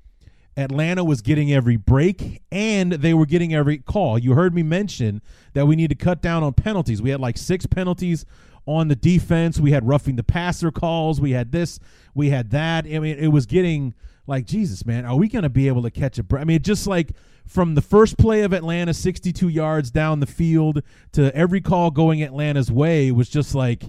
[0.55, 4.19] Atlanta was getting every break and they were getting every call.
[4.19, 5.23] You heard me mention
[5.55, 7.03] that we need to cut down on penalties.
[7.03, 8.25] We had like six penalties
[8.67, 9.59] on the defense.
[9.59, 11.21] We had roughing the passer calls.
[11.21, 11.81] We had this.
[12.15, 12.87] We had that.
[12.87, 13.95] I mean, it was getting
[14.27, 15.05] like Jesus, man.
[15.05, 16.43] Are we going to be able to catch a break?
[16.43, 17.13] I mean, just like
[17.47, 20.83] from the first play of Atlanta, 62 yards down the field
[21.13, 23.85] to every call going Atlanta's way was just like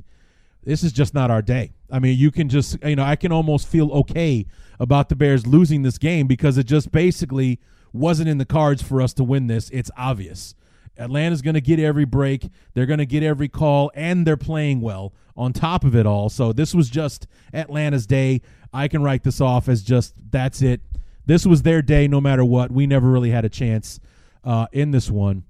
[0.64, 1.74] this is just not our day.
[1.92, 4.46] I mean, you can just you know I can almost feel okay
[4.80, 7.60] about the Bears losing this game because it just basically
[7.94, 9.70] wasn't in the cards for us to win this.
[9.70, 10.56] It's obvious.
[10.98, 12.50] Atlanta's going to get every break.
[12.74, 16.30] They're going to get every call, and they're playing well on top of it all.
[16.30, 18.42] So this was just Atlanta's day.
[18.74, 20.82] I can write this off as just that's it.
[21.26, 22.72] This was their day no matter what.
[22.72, 24.00] We never really had a chance
[24.44, 25.44] uh, in this one.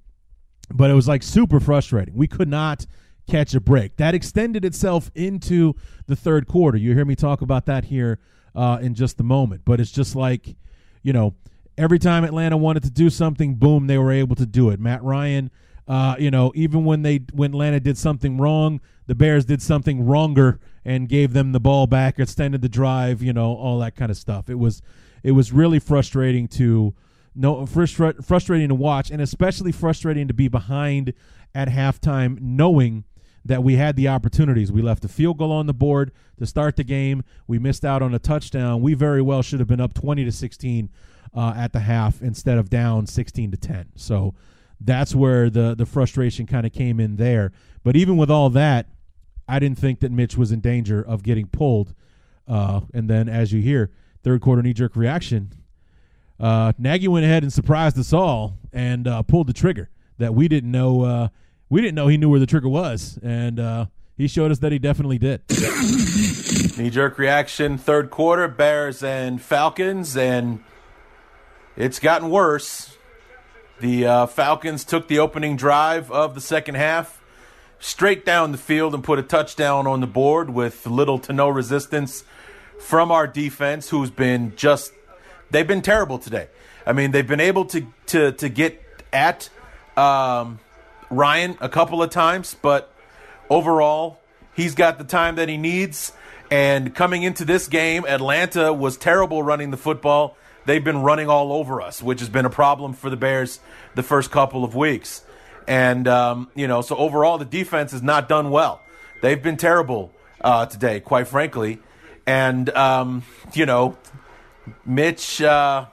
[0.70, 2.14] But it was like super frustrating.
[2.16, 2.86] We could not
[3.28, 3.96] catch a break.
[3.96, 5.74] That extended itself into
[6.06, 6.78] the third quarter.
[6.78, 8.18] You hear me talk about that here
[8.54, 9.62] uh, in just a moment.
[9.64, 10.56] But it's just like,
[11.02, 11.34] you know,
[11.78, 14.80] every time Atlanta wanted to do something, boom, they were able to do it.
[14.80, 15.50] Matt Ryan,
[15.88, 20.04] uh, you know, even when they when Atlanta did something wrong, the Bears did something
[20.04, 24.10] wronger and gave them the ball back, extended the drive, you know, all that kind
[24.10, 24.48] of stuff.
[24.48, 24.82] It was
[25.22, 26.94] it was really frustrating to
[27.34, 31.12] no frustrating to watch, and especially frustrating to be behind
[31.54, 33.04] at halftime, knowing
[33.44, 34.72] that we had the opportunities.
[34.72, 37.22] We left a field goal on the board to start the game.
[37.46, 38.82] We missed out on a touchdown.
[38.82, 40.88] We very well should have been up 20 to 16
[41.34, 43.86] uh, at the half instead of down 16 to 10.
[43.96, 44.34] So
[44.80, 47.52] that's where the the frustration kind of came in there.
[47.82, 48.88] But even with all that,
[49.48, 51.94] I didn't think that Mitch was in danger of getting pulled.
[52.48, 53.90] Uh, and then, as you hear,
[54.22, 55.52] third quarter knee jerk reaction.
[56.38, 60.48] Uh, Nagy went ahead and surprised us all and uh, pulled the trigger that we
[60.48, 61.02] didn't know.
[61.02, 61.28] Uh,
[61.68, 63.86] we didn't know he knew where the trigger was, and uh,
[64.16, 65.42] he showed us that he definitely did.
[66.78, 70.62] Knee jerk reaction, third quarter, Bears and Falcons, and
[71.76, 72.96] it's gotten worse.
[73.80, 77.22] The uh, Falcons took the opening drive of the second half
[77.78, 81.48] straight down the field and put a touchdown on the board with little to no
[81.48, 82.24] resistance
[82.78, 84.92] from our defense, who's been just
[85.50, 86.48] they've been terrible today.
[86.86, 89.48] I mean, they've been able to to to get at
[89.96, 90.58] um,
[91.10, 92.92] Ryan a couple of times, but
[93.50, 94.20] overall,
[94.54, 96.12] he's got the time that he needs.
[96.50, 100.36] And coming into this game, Atlanta was terrible running the football.
[100.66, 103.60] They've been running all over us, which has been a problem for the Bears
[103.94, 105.22] the first couple of weeks.
[105.68, 108.80] And, um, you know, so overall, the defense has not done well.
[109.22, 111.78] They've been terrible uh, today, quite frankly.
[112.26, 113.22] And, um,
[113.54, 113.96] you know,
[114.84, 115.40] Mitch.
[115.40, 115.86] Uh,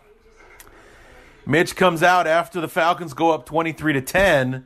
[1.46, 4.66] Mitch comes out after the Falcons go up 23 to 10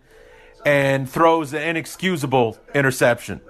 [0.66, 3.42] and throws an inexcusable interception.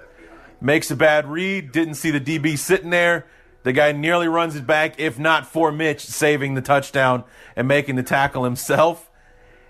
[0.62, 3.26] Makes a bad read, didn't see the DB sitting there.
[3.68, 7.98] The guy nearly runs it back, if not for Mitch saving the touchdown and making
[7.98, 9.12] the tackle himself.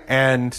[0.08, 0.56] And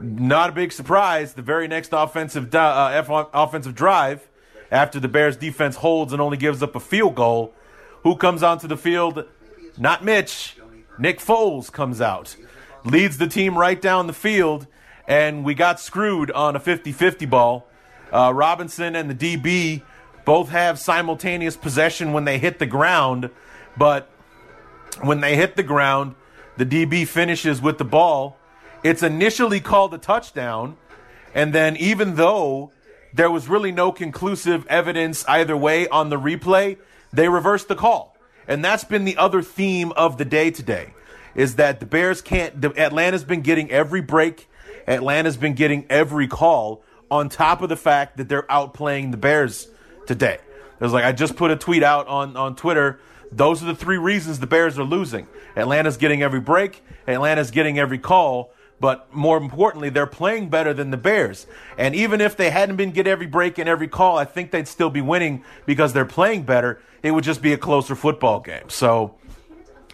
[0.00, 4.26] not a big surprise, the very next offensive uh, offensive drive,
[4.70, 7.52] after the Bears defense holds and only gives up a field goal,
[8.04, 9.26] who comes onto the field?
[9.76, 10.56] Not Mitch.
[10.98, 12.36] Nick Foles comes out,
[12.86, 14.66] leads the team right down the field,
[15.06, 17.68] and we got screwed on a 50 50 ball.
[18.10, 19.82] Uh, Robinson and the DB
[20.28, 23.30] both have simultaneous possession when they hit the ground,
[23.78, 24.10] but
[25.00, 26.14] when they hit the ground,
[26.58, 28.36] the DB finishes with the ball.
[28.84, 30.76] It's initially called a touchdown,
[31.34, 32.72] and then even though
[33.14, 36.76] there was really no conclusive evidence either way on the replay,
[37.10, 38.14] they reversed the call.
[38.46, 40.92] And that's been the other theme of the day today
[41.34, 44.46] is that the Bears can't the, Atlanta's been getting every break
[44.86, 49.68] Atlanta's been getting every call on top of the fact that they're outplaying the Bears
[50.08, 50.34] today.
[50.34, 52.98] It was like I just put a tweet out on, on Twitter.
[53.30, 55.28] Those are the three reasons the Bears are losing.
[55.54, 60.90] Atlanta's getting every break, Atlanta's getting every call, but more importantly, they're playing better than
[60.90, 61.46] the Bears.
[61.76, 64.68] And even if they hadn't been get every break and every call, I think they'd
[64.68, 66.80] still be winning because they're playing better.
[67.02, 68.70] It would just be a closer football game.
[68.70, 69.16] So,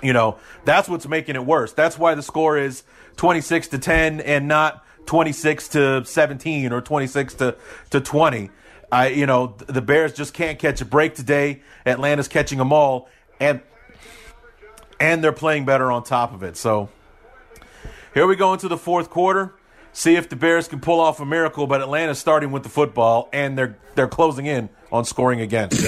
[0.02, 1.72] you know, that's what's making it worse.
[1.72, 2.84] That's why the score is
[3.16, 7.56] 26 to 10 and not 26 to 17 or 26 to,
[7.90, 8.50] to 20.
[8.94, 11.62] I, you know, the Bears just can't catch a break today.
[11.84, 13.08] Atlanta's catching them all,
[13.40, 13.60] and
[15.00, 16.56] and they're playing better on top of it.
[16.56, 16.88] So,
[18.14, 19.52] Here we go into the fourth quarter.
[19.92, 23.28] See if the Bears can pull off a miracle, but Atlanta's starting with the football
[23.32, 25.70] and they're they're closing in on scoring again.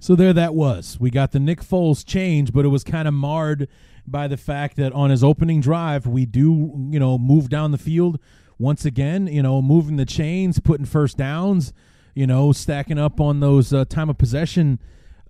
[0.00, 0.96] So there that was.
[0.98, 3.68] We got the Nick Foles change, but it was kind of marred
[4.06, 7.78] by the fact that on his opening drive, we do, you know, move down the
[7.78, 8.18] field
[8.58, 11.72] once again, you know, moving the chains, putting first downs,
[12.14, 14.80] you know, stacking up on those uh, time of possession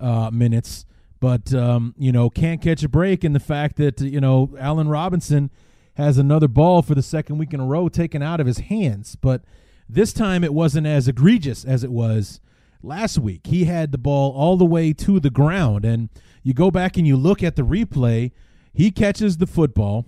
[0.01, 0.87] uh, minutes.
[1.21, 4.89] But, um, you know, can't catch a break in the fact that, you know, Allen
[4.89, 5.51] Robinson
[5.95, 9.17] has another ball for the second week in a row taken out of his hands.
[9.17, 9.43] But
[9.89, 12.41] this time it wasn't as egregious as it was
[12.83, 13.49] last week.
[13.49, 15.85] He had the ball all the way to the ground.
[15.85, 16.09] And
[16.43, 18.31] you go back and you look at the replay,
[18.73, 20.07] he catches the football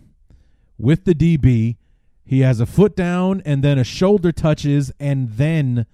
[0.78, 1.76] with the DB.
[2.24, 5.86] He has a foot down and then a shoulder touches and then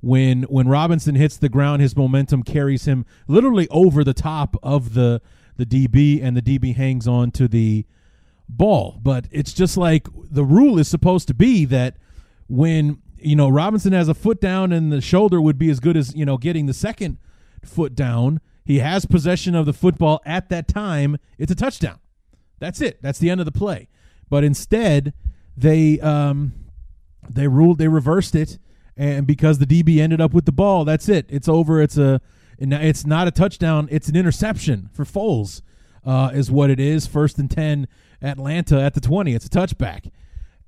[0.00, 4.94] when when Robinson hits the ground his momentum carries him literally over the top of
[4.94, 5.20] the
[5.56, 7.84] the DB and the DB hangs on to the
[8.48, 8.98] ball.
[9.02, 11.96] But it's just like the rule is supposed to be that
[12.48, 15.96] when you know Robinson has a foot down and the shoulder would be as good
[15.96, 17.18] as you know getting the second
[17.64, 18.40] foot down.
[18.64, 21.18] He has possession of the football at that time.
[21.36, 21.98] It's a touchdown.
[22.60, 23.02] That's it.
[23.02, 23.88] That's the end of the play.
[24.30, 25.14] But instead,
[25.56, 26.52] they um,
[27.28, 28.58] they ruled they reversed it,
[28.96, 31.26] and because the DB ended up with the ball, that's it.
[31.28, 31.80] It's over.
[31.80, 32.20] It's a
[32.58, 33.88] it's not a touchdown.
[33.90, 35.62] It's an interception for Foles,
[36.04, 37.06] uh, is what it is.
[37.06, 37.88] First and ten,
[38.20, 39.34] Atlanta at the twenty.
[39.34, 40.10] It's a touchback.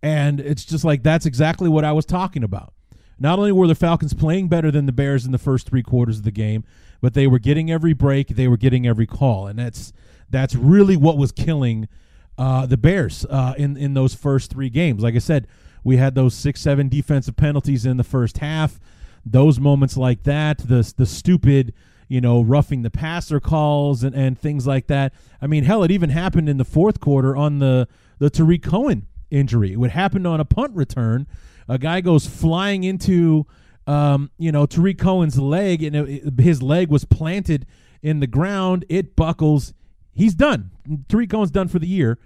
[0.03, 2.75] And it's just like that's exactly what I was talking about.
[3.19, 6.19] Not only were the Falcons playing better than the Bears in the first three quarters
[6.19, 6.65] of the game,
[7.01, 9.93] but they were getting every break, they were getting every call, and that's
[10.29, 11.89] that's really what was killing
[12.37, 15.03] uh, the Bears uh, in in those first three games.
[15.03, 15.47] Like I said,
[15.83, 18.81] we had those six, seven defensive penalties in the first half.
[19.25, 21.75] Those moments like that, the the stupid,
[22.09, 25.15] you know, roughing the passer calls and, and things like that.
[25.41, 29.07] I mean, hell, it even happened in the fourth quarter on the the Tarik Cohen
[29.31, 29.73] injury.
[29.73, 31.27] It would happen on a punt return.
[31.69, 33.47] A guy goes flying into,
[33.87, 37.67] um, you know, Tarik Cohen's leg, and it, his leg was planted
[38.03, 38.85] in the ground.
[38.89, 39.73] It buckles.
[40.15, 40.71] He's done.
[41.09, 42.19] Tarik Cohen's done for the year.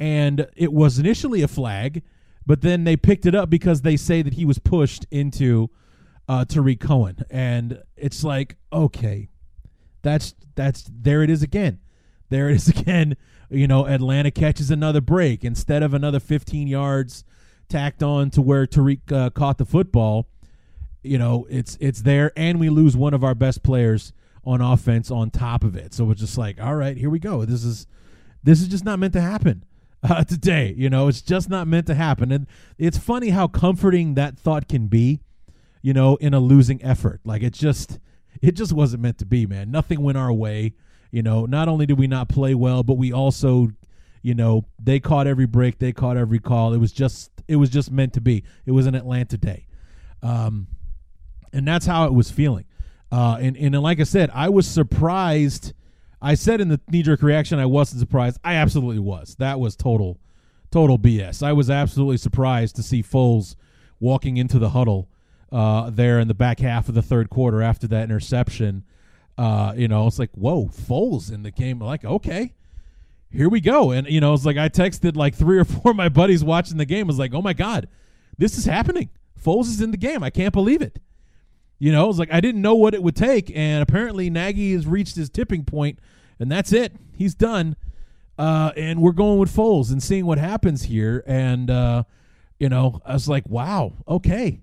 [0.00, 2.02] And it was initially a flag,
[2.44, 5.70] but then they picked it up because they say that he was pushed into
[6.28, 7.24] uh, Tarik Cohen.
[7.30, 9.28] And it's like, okay,
[10.02, 11.78] that's that's there it is again.
[12.30, 13.16] There it is again
[13.52, 17.22] you know, Atlanta catches another break instead of another 15 yards
[17.68, 20.26] tacked on to where Tariq uh, caught the football.
[21.02, 24.12] You know, it's it's there, and we lose one of our best players
[24.44, 25.94] on offense on top of it.
[25.94, 27.44] So it's just like, all right, here we go.
[27.44, 27.86] This is
[28.42, 29.64] this is just not meant to happen
[30.02, 30.74] uh, today.
[30.76, 32.46] You know, it's just not meant to happen, and
[32.78, 35.20] it's funny how comforting that thought can be.
[35.84, 37.98] You know, in a losing effort, like it just
[38.40, 39.70] it just wasn't meant to be, man.
[39.70, 40.74] Nothing went our way.
[41.10, 43.68] You know, not only did we not play well, but we also,
[44.22, 46.72] you know, they caught every break, they caught every call.
[46.72, 48.44] It was just it was just meant to be.
[48.64, 49.66] It was an Atlanta day.
[50.22, 50.68] Um
[51.52, 52.64] and that's how it was feeling.
[53.12, 55.72] Uh and and like I said, I was surprised
[56.20, 58.40] I said in the knee jerk reaction I wasn't surprised.
[58.42, 59.36] I absolutely was.
[59.38, 60.18] That was total
[60.72, 61.42] total BS.
[61.42, 63.54] I was absolutely surprised to see Foles
[64.00, 65.08] walking into the huddle
[65.52, 68.84] uh, there in the back half of the third quarter after that interception
[69.38, 71.80] uh, you know, it's like, whoa, Foles in the game.
[71.80, 72.52] like, okay,
[73.30, 73.90] here we go.
[73.90, 76.76] And, you know, it's like I texted like three or four of my buddies watching
[76.76, 77.06] the game.
[77.06, 77.88] I was like, oh my God,
[78.38, 79.10] this is happening.
[79.42, 80.22] Foles is in the game.
[80.22, 81.00] I can't believe it.
[81.82, 83.50] You know, it's like I didn't know what it would take.
[83.54, 85.98] And apparently Nagy has reached his tipping point,
[86.38, 86.94] and that's it.
[87.12, 87.76] He's done.
[88.38, 91.22] Uh, and we're going with Foles and seeing what happens here.
[91.26, 92.04] And, uh,
[92.58, 94.62] you know, I was like, wow, okay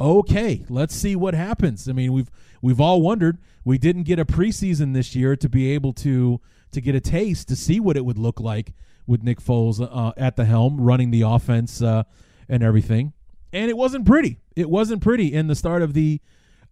[0.00, 1.88] okay, let's see what happens.
[1.88, 3.38] I mean, we've we've all wondered.
[3.64, 6.40] We didn't get a preseason this year to be able to
[6.72, 8.74] to get a taste to see what it would look like
[9.06, 12.02] with Nick Foles uh, at the helm, running the offense uh,
[12.48, 13.12] and everything.
[13.52, 14.38] And it wasn't pretty.
[14.54, 16.20] It wasn't pretty in the start of the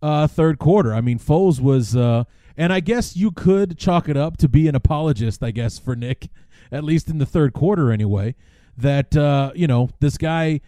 [0.02, 0.94] uh, third quarter.
[0.94, 2.24] I mean, Foles was, uh,
[2.56, 5.42] and I guess you could chalk it up to be an apologist.
[5.42, 6.28] I guess for Nick,
[6.70, 8.34] at least in the third quarter, anyway.
[8.76, 10.60] That uh, you know this guy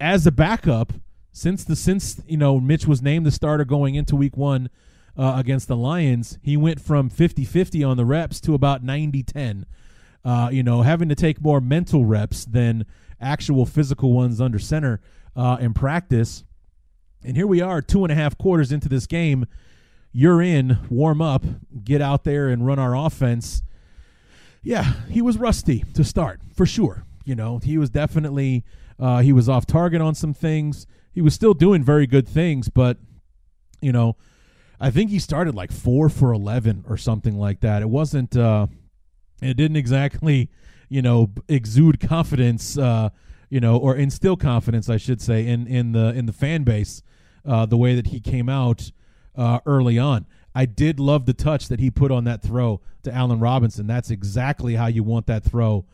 [0.00, 0.92] as a backup
[1.32, 4.70] since the since you know Mitch was named the starter going into week 1
[5.16, 9.64] uh, against the Lions, he went from 50-50 on the reps to about 90-10.
[10.24, 12.86] Uh, you know, having to take more mental reps than
[13.20, 15.00] actual physical ones under center
[15.36, 16.44] uh, in practice.
[17.24, 19.46] And here we are, two and a half quarters into this game.
[20.12, 21.44] You're in, warm up,
[21.82, 23.62] get out there and run our offense.
[24.62, 27.04] Yeah, he was rusty to start for sure.
[27.24, 28.64] You know, he was definitely
[28.98, 32.68] uh, he was off target on some things he was still doing very good things,
[32.68, 32.98] but
[33.80, 34.16] you know,
[34.80, 37.82] I think he started like four for eleven or something like that.
[37.82, 38.36] It wasn't.
[38.36, 38.66] Uh,
[39.40, 40.50] it didn't exactly
[40.88, 43.08] you know, exude confidence, uh,
[43.48, 47.02] you know, or instill confidence, I should say, in in the in the fan base,
[47.44, 48.90] uh, the way that he came out
[49.36, 50.26] uh, early on.
[50.54, 53.86] I did love the touch that he put on that throw to Allen Robinson.
[53.86, 55.84] That's exactly how you want that throw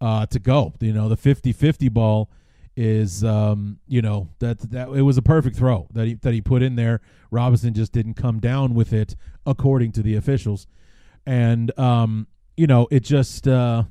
[0.00, 0.72] uh, to go.
[0.80, 2.30] You know, the 50-50 ball
[2.76, 6.40] is um, you know that that it was a perfect throw that he that he
[6.40, 7.00] put in there.
[7.30, 10.66] Robinson just didn't come down with it according to the officials,
[11.24, 12.26] and um,
[12.56, 13.84] you know it just uh,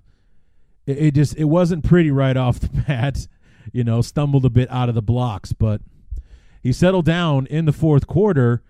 [0.86, 3.28] it, it just it wasn't pretty right off the bat.
[3.74, 5.82] You know, stumbled a bit out of the blocks, but
[6.66, 8.64] he settled down in the fourth quarter.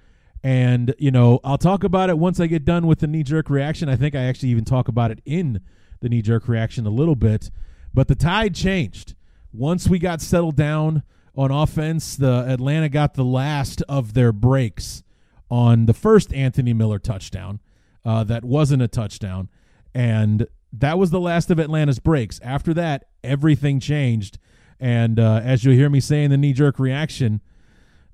[0.43, 3.49] And, you know, I'll talk about it once I get done with the knee jerk
[3.49, 3.87] reaction.
[3.87, 5.61] I think I actually even talk about it in
[6.01, 7.49] the knee jerk reaction a little bit.
[7.93, 9.15] But the tide changed
[9.53, 11.03] once we got settled down
[11.37, 15.01] on offense, the Atlanta got the last of their breaks
[15.49, 17.61] on the first Anthony Miller touchdown.
[18.03, 19.47] Uh, that wasn't a touchdown,
[19.93, 22.41] and that was the last of Atlanta's breaks.
[22.41, 24.37] After that, everything changed,
[24.81, 27.39] and uh, as you'll hear me say in the knee jerk reaction,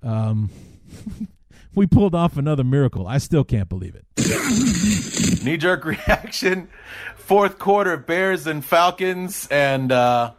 [0.03, 0.49] um,
[1.75, 3.07] we pulled off another miracle.
[3.07, 4.05] I still can't believe it.
[5.43, 6.69] knee jerk reaction,
[7.15, 9.91] fourth quarter, Bears and Falcons, and.
[9.91, 10.31] Uh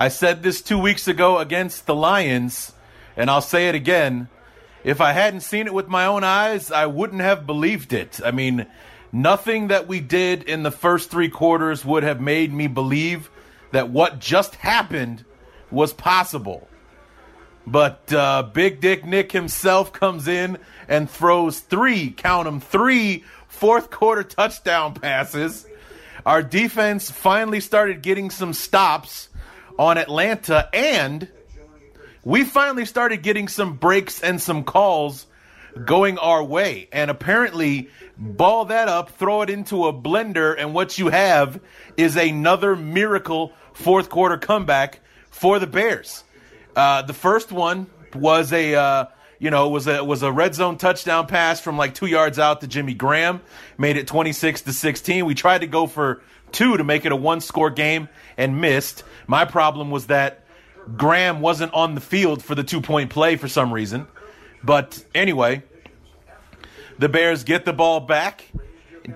[0.00, 2.72] I said this two weeks ago against the Lions,
[3.18, 4.30] and I'll say it again.
[4.82, 8.18] If I hadn't seen it with my own eyes, I wouldn't have believed it.
[8.24, 8.64] I mean,
[9.12, 13.28] nothing that we did in the first three quarters would have made me believe
[13.72, 15.22] that what just happened
[15.70, 16.66] was possible.
[17.66, 20.58] But uh, Big Dick Nick himself comes in
[20.88, 25.66] and throws three, count them, three fourth quarter touchdown passes.
[26.24, 29.28] Our defense finally started getting some stops
[29.78, 31.28] on Atlanta, and
[32.24, 35.26] we finally started getting some breaks and some calls
[35.84, 36.88] going our way.
[36.92, 41.60] And apparently, ball that up, throw it into a blender, and what you have
[41.96, 45.00] is another miracle fourth quarter comeback
[45.30, 46.24] for the Bears.
[46.74, 48.74] Uh, the first one was a.
[48.74, 49.04] Uh,
[49.42, 52.60] you know, was a was a red zone touchdown pass from like two yards out
[52.60, 53.40] to Jimmy Graham,
[53.78, 55.24] made it 26 to 16.
[55.24, 56.20] We tried to go for
[56.52, 59.02] two to make it a one score game and missed.
[59.26, 60.44] My problem was that
[60.96, 64.06] Graham wasn't on the field for the two point play for some reason.
[64.62, 65.62] But anyway,
[66.98, 68.46] the Bears get the ball back.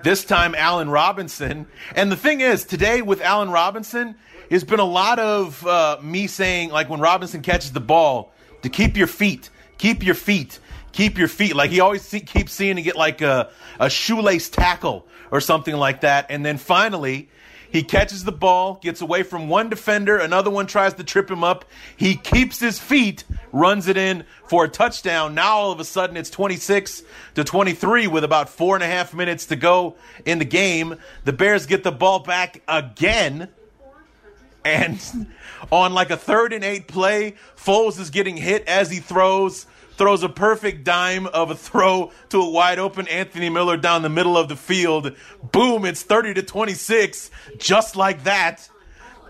[0.03, 1.67] This time, Allen Robinson.
[1.95, 4.15] And the thing is, today with Allen Robinson,
[4.51, 8.69] has been a lot of uh, me saying, like when Robinson catches the ball, to
[8.69, 10.59] keep your feet, keep your feet,
[10.91, 11.55] keep your feet.
[11.55, 15.75] Like he always see, keeps seeing to get like a, a shoelace tackle or something
[15.75, 16.27] like that.
[16.29, 17.29] And then finally,
[17.71, 21.43] he catches the ball, gets away from one defender, another one tries to trip him
[21.43, 21.65] up.
[21.97, 25.35] He keeps his feet, runs it in for a touchdown.
[25.35, 27.03] Now all of a sudden it's 26
[27.35, 30.95] to 23 with about four and a half minutes to go in the game.
[31.25, 33.49] The Bears get the ball back again.
[34.65, 35.27] And
[35.71, 40.23] on like a third and eight play, Foles is getting hit as he throws throws
[40.23, 44.37] a perfect dime of a throw to a wide open Anthony Miller down the middle
[44.37, 45.15] of the field.
[45.53, 48.67] Boom, it's 30 to 26, just like that.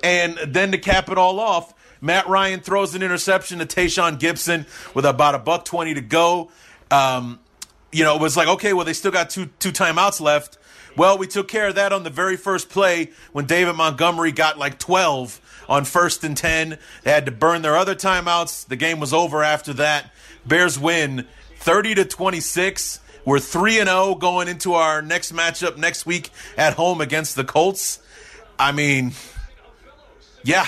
[0.04, 4.66] And then to cap it all off, Matt Ryan throws an interception to Tashaun Gipson
[4.96, 6.50] with about a buck 20 to go.
[6.90, 7.40] Um,
[7.92, 10.58] you know, it was like, okay, well, they still got two, two timeouts left.
[10.98, 14.58] Well, we took care of that on the very first play when David Montgomery got
[14.58, 16.78] like 12 on first and 10.
[17.04, 18.66] They had to burn their other timeouts.
[18.68, 20.14] The game was over after that.
[20.46, 21.28] Bears win
[21.60, 23.02] 30 to 26.
[23.26, 27.44] We're 3 and 0 going into our next matchup next week at home against the
[27.44, 28.00] Colts.
[28.58, 29.14] I mean,
[30.44, 30.68] yeah,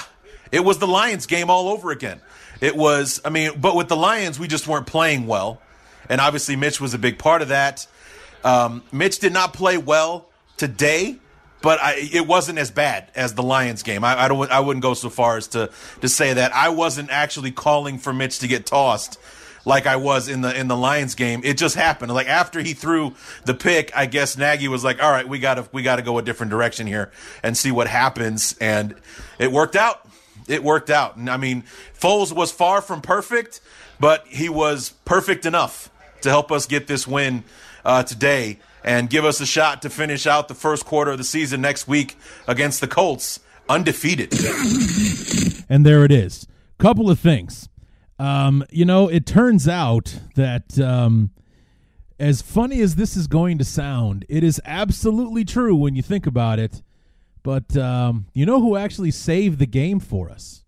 [0.52, 2.20] it was the Lions game all over again.
[2.60, 5.62] It was, I mean, but with the Lions, we just weren't playing well.
[6.10, 7.86] And obviously, Mitch was a big part of that.
[8.48, 11.18] Um, Mitch did not play well today,
[11.62, 14.06] but I, it wasn't as bad as the Lions game.
[14.06, 15.70] I, I, don't, I wouldn't go so far as to,
[16.00, 16.56] to say that.
[16.56, 19.20] I wasn't actually calling for Mitch to get tossed
[19.66, 21.42] like I was in the in the Lions game.
[21.44, 22.14] It just happened.
[22.14, 25.56] Like after he threw the pick, I guess Nagy was like, "All right, we got
[25.56, 27.12] to we got to go a different direction here
[27.44, 28.96] and see what happens." And
[29.40, 30.08] it worked out.
[30.48, 31.18] It worked out.
[31.18, 31.66] And I mean,
[32.00, 33.60] Foles was far from perfect,
[34.00, 35.92] but he was perfect enough
[36.22, 37.44] to help us get this win
[37.88, 41.24] uh, today and give us a shot to finish out the first quarter of the
[41.24, 42.18] season next week
[42.48, 44.34] against the Colts undefeated.
[45.70, 46.46] and there it is.
[46.78, 47.70] Couple of things.
[48.20, 51.32] Um, you know, it turns out that um,
[52.20, 56.28] as funny as this is going to sound, it is absolutely true when you think
[56.28, 56.84] about it.
[57.42, 60.66] But um, you know who actually saved the game for us?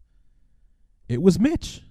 [1.10, 1.82] It was Mitch.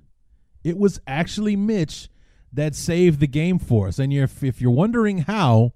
[0.65, 2.09] It was actually Mitch
[2.53, 3.99] that saved the game for us.
[3.99, 5.73] And you're, if you're wondering how,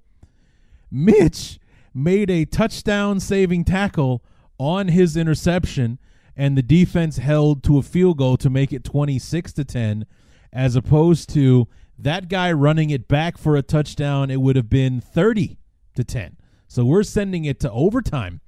[0.91, 1.59] Mitch
[1.95, 4.23] made a touchdown saving tackle
[4.59, 5.99] on his interception,
[6.37, 10.07] and the defense held to a field goal to make it 26 to 10,
[10.53, 11.68] as opposed to
[11.99, 15.59] that guy running it back for a touchdown, it would have been 30
[15.95, 16.37] to 10.
[16.68, 18.41] So we're sending it to overtime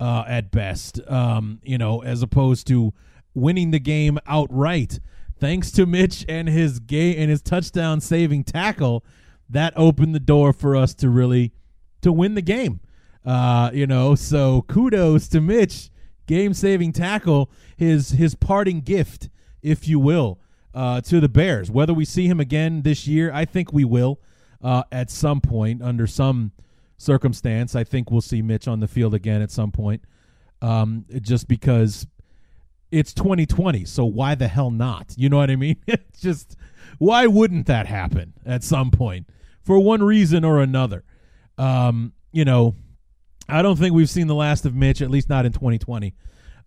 [0.00, 2.92] uh, at best, um, you know, as opposed to
[3.34, 4.98] winning the game outright.
[5.38, 9.04] Thanks to Mitch and his game and his touchdown saving tackle,
[9.48, 11.52] that opened the door for us to really
[12.02, 12.80] to win the game.
[13.24, 15.90] Uh, you know, so kudos to Mitch,
[16.26, 19.28] game saving tackle, his his parting gift,
[19.62, 20.40] if you will,
[20.74, 21.70] uh, to the Bears.
[21.70, 24.20] Whether we see him again this year, I think we will
[24.62, 26.52] uh, at some point under some
[26.96, 27.74] circumstance.
[27.74, 30.02] I think we'll see Mitch on the field again at some point,
[30.62, 32.06] um, just because
[32.90, 33.84] it's 2020.
[33.84, 35.14] So why the hell not?
[35.16, 35.76] You know what I mean?
[35.86, 36.56] it's just
[36.98, 39.28] why wouldn't that happen at some point
[39.62, 41.04] for one reason or another?
[41.58, 42.74] Um, you know,
[43.48, 46.14] I don't think we've seen the last of Mitch, at least not in 2020,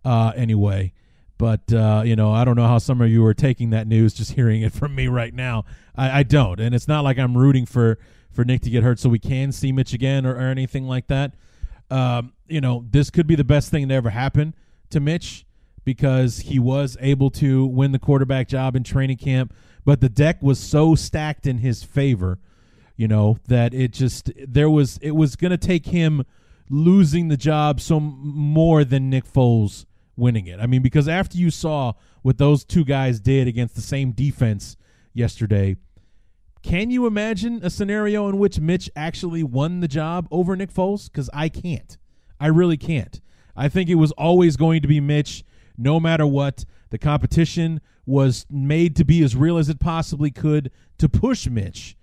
[0.06, 0.94] uh, anyway.
[1.38, 4.14] But uh, you know, I don't know how some of you are taking that news,
[4.14, 5.64] just hearing it from me right now.
[5.96, 7.98] I, I don't, and it's not like I'm rooting for
[8.30, 11.08] for Nick to get hurt so we can see Mitch again or, or anything like
[11.08, 11.34] that.
[11.90, 14.54] Um, you know, this could be the best thing to ever happen
[14.90, 15.46] to Mitch
[15.90, 19.52] because he was able to win the quarterback job in training camp,
[19.84, 22.38] but the deck was so stacked in his favor,
[22.96, 26.24] you know, that it just there was it was going to take him
[26.70, 30.60] losing the job so more than Nick Foles winning it.
[30.60, 34.78] I mean, because after you saw what those two guys did against the same defense
[35.12, 35.76] yesterday,
[36.62, 41.12] can you imagine a scenario in which Mitch actually won the job over Nick Foles?
[41.12, 41.98] Because I can't.
[42.40, 43.20] I really can't.
[43.56, 45.44] I think it was always going to be Mitch
[45.80, 46.66] no matter what.
[46.90, 51.96] The competition was made to be as real as it possibly could to push Mitch,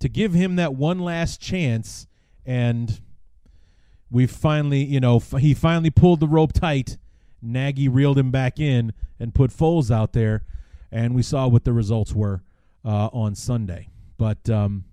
[0.00, 2.06] to give him that one last chance.
[2.44, 3.00] And
[4.10, 6.98] we finally, you know, he finally pulled the rope tight.
[7.42, 10.44] Nagy reeled him back in and put Foles out there.
[10.90, 12.42] And we saw what the results were
[12.84, 13.90] uh, on Sunday.
[14.18, 14.84] But, um,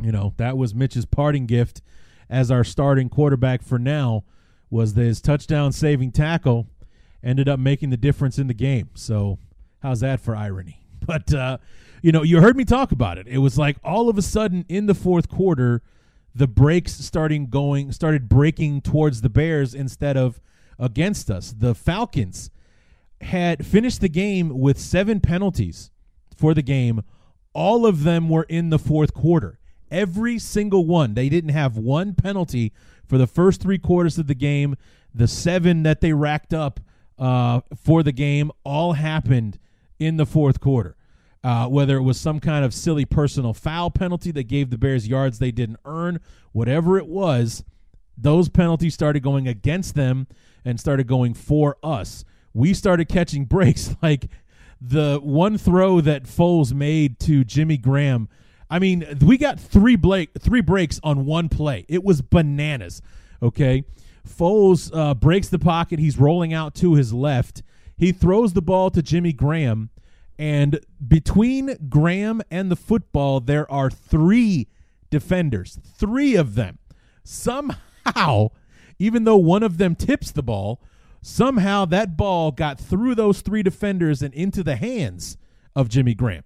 [0.00, 1.82] you know, that was Mitch's parting gift
[2.28, 4.24] as our starting quarterback for now
[4.70, 6.66] was his touchdown saving tackle
[7.22, 8.90] ended up making the difference in the game.
[8.94, 9.38] So,
[9.82, 10.80] how's that for irony?
[11.06, 11.58] But uh,
[12.02, 13.26] you know, you heard me talk about it.
[13.26, 15.80] It was like all of a sudden in the fourth quarter,
[16.34, 20.40] the breaks starting going started breaking towards the Bears instead of
[20.78, 21.54] against us.
[21.56, 22.50] The Falcons
[23.20, 25.90] had finished the game with seven penalties
[26.36, 27.02] for the game.
[27.52, 29.58] All of them were in the fourth quarter.
[29.90, 31.14] Every single one.
[31.14, 32.72] They didn't have one penalty
[33.06, 34.76] for the first three quarters of the game.
[35.14, 36.80] The seven that they racked up
[37.18, 39.58] uh, for the game all happened
[39.98, 40.94] in the fourth quarter.
[41.44, 45.06] Uh, whether it was some kind of silly personal foul penalty that gave the Bears
[45.06, 46.18] yards they didn't earn,
[46.52, 47.62] whatever it was,
[48.16, 50.26] those penalties started going against them
[50.64, 52.24] and started going for us.
[52.52, 54.28] We started catching breaks like
[54.80, 58.28] the one throw that Foles made to Jimmy Graham.
[58.68, 61.86] I mean, we got three Blake three breaks on one play.
[61.88, 63.00] It was bananas.
[63.42, 63.84] Okay.
[64.26, 65.98] Foles uh, breaks the pocket.
[65.98, 67.62] He's rolling out to his left.
[67.96, 69.90] He throws the ball to Jimmy Graham.
[70.38, 74.68] And between Graham and the football, there are three
[75.10, 76.78] defenders, three of them.
[77.24, 78.50] Somehow,
[78.98, 80.80] even though one of them tips the ball,
[81.20, 85.36] somehow that ball got through those three defenders and into the hands
[85.74, 86.44] of Jimmy Graham.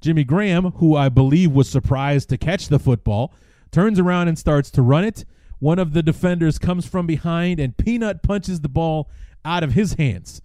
[0.00, 3.32] Jimmy Graham, who I believe was surprised to catch the football,
[3.70, 5.24] turns around and starts to run it.
[5.62, 9.08] One of the defenders comes from behind and Peanut punches the ball
[9.44, 10.42] out of his hands.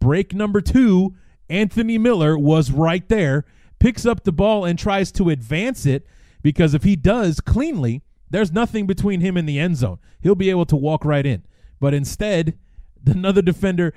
[0.00, 1.14] Break number two,
[1.48, 3.46] Anthony Miller was right there,
[3.78, 6.06] picks up the ball and tries to advance it
[6.42, 9.98] because if he does cleanly, there's nothing between him and the end zone.
[10.20, 11.42] He'll be able to walk right in.
[11.80, 12.58] But instead,
[13.06, 13.94] another defender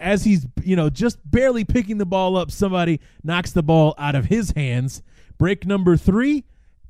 [0.00, 4.16] as he's you know just barely picking the ball up somebody knocks the ball out
[4.16, 5.00] of his hands
[5.38, 6.42] break number three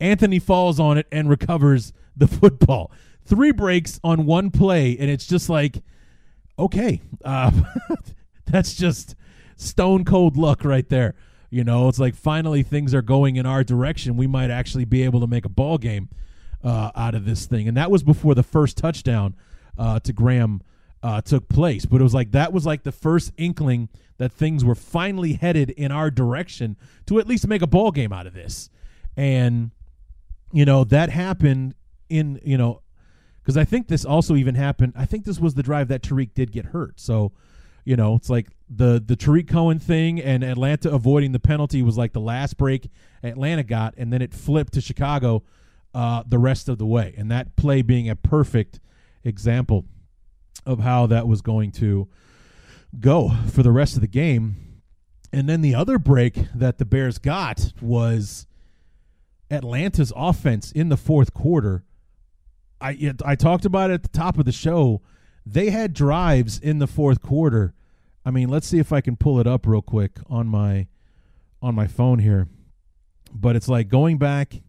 [0.03, 2.91] anthony falls on it and recovers the football.
[3.25, 5.83] Three breaks on one play, and it's just like,
[6.59, 7.53] okay, uh,
[8.47, 9.15] that's just
[9.57, 11.15] stone cold luck right there.
[11.51, 14.17] You know, it's like finally things are going in our direction.
[14.17, 16.09] We might actually be able to make a ball game
[16.65, 19.37] uh, out of this thing, and that was before the first touchdown
[19.79, 20.63] uh, to Graham
[21.03, 21.87] uh, took place.
[21.87, 23.89] But it was like that was like the first inkling
[24.19, 26.77] that things were finally headed in our direction
[27.07, 28.71] to at least make a ball game out of this,
[29.17, 29.71] and
[30.53, 31.75] you know that happened
[32.09, 32.83] in you know
[33.43, 34.93] because I think this also even happened.
[34.97, 37.01] I think this was the drive that Tarik did get hurt.
[37.01, 37.33] So,
[37.85, 41.99] you know, it's like the the Tarik Cohen thing and Atlanta avoiding the penalty was
[41.99, 42.89] like the last break
[43.23, 45.43] Atlanta got, and then it flipped to Chicago
[45.95, 48.79] uh, the rest of the way, and that play being a perfect
[49.25, 49.85] example
[50.65, 52.09] of how that was going to
[53.01, 54.57] go for the rest of the game.
[55.33, 58.47] And then the other break that the Bears got was
[59.53, 61.85] Atlanta's offense in the fourth quarter.
[62.81, 65.03] I I talked about it at the top of the show.
[65.45, 67.75] They had drives in the fourth quarter.
[68.25, 70.89] I mean, let's see if I can pull it up real quick on my
[71.61, 72.49] on my phone here.
[73.33, 74.63] But it's like going back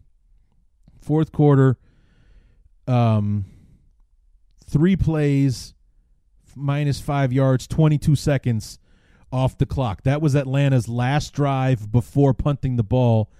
[1.00, 1.78] fourth quarter
[2.86, 3.44] um
[4.66, 5.74] three plays
[6.56, 8.78] minus 5 yards, 22 seconds
[9.32, 10.02] off the clock.
[10.02, 13.30] That was Atlanta's last drive before punting the ball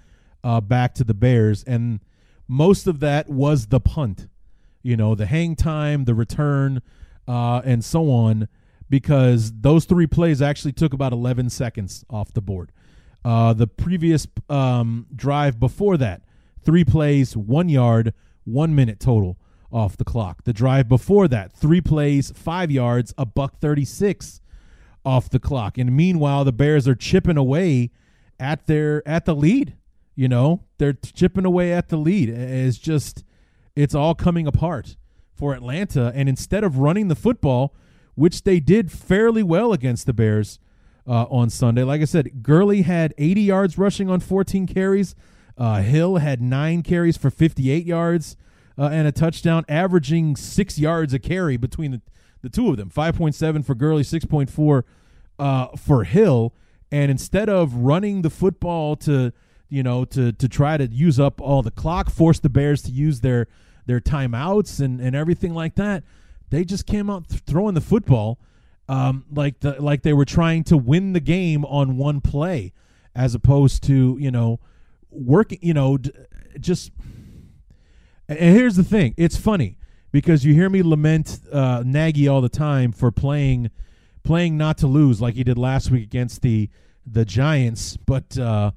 [0.45, 1.99] uh, back to the Bears, and
[2.47, 4.27] most of that was the punt.
[4.83, 6.83] You know, the hang time, the return,
[7.27, 8.47] uh, and so on,
[8.87, 12.71] because those three plays actually took about 11 seconds off the board.
[13.25, 16.21] Uh, the previous um, drive before that,
[16.63, 19.39] three plays, one yard, one minute total
[19.71, 20.43] off the clock.
[20.43, 24.41] The drive before that, three plays, five yards, a buck 36
[25.03, 25.79] off the clock.
[25.79, 27.89] And meanwhile, the Bears are chipping away
[28.39, 29.75] at their at the lead.
[30.15, 32.29] You know, they're chipping away at the lead.
[32.29, 33.23] It's just
[33.75, 34.95] it's all coming apart
[35.33, 36.11] for Atlanta.
[36.15, 37.75] And instead of running the football,
[38.15, 40.59] which they did fairly well against the Bears
[41.05, 45.15] uh, on Sunday, like I said, Gurley had 80 yards rushing on 14 carries.
[45.57, 48.37] Uh, Hill had nine carries for 58 yards
[48.77, 52.01] uh, and a touchdown, averaging six yards a carry between the,
[52.41, 54.83] the two of them 5.7 for Gurley, 6.4
[55.39, 56.53] uh, for Hill.
[56.91, 59.33] And instead of running the football to,
[59.75, 62.91] you know, to, to try to use up all the clock, force the Bears to
[62.91, 63.47] use their,
[63.85, 66.03] their timeouts and, and everything like that,
[66.49, 68.39] they just came out th- throwing the football
[68.87, 72.73] um, like the like they were trying to win the game on one play,
[73.15, 74.59] as opposed to you know
[75.09, 76.11] working you know d-
[76.59, 76.91] just
[78.27, 79.13] and here's the thing.
[79.17, 79.77] It's funny
[80.11, 83.71] because you hear me lament uh, Nagy all the time for playing
[84.23, 86.69] playing not to lose like he did last week against the
[87.07, 88.71] the Giants, but uh,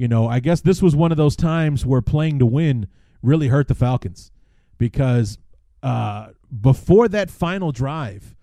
[0.00, 2.88] you know I guess this was one of those times where playing to win
[3.22, 4.32] really hurt the Falcons
[4.78, 5.36] because
[5.82, 6.28] uh,
[6.58, 8.34] before that final drive,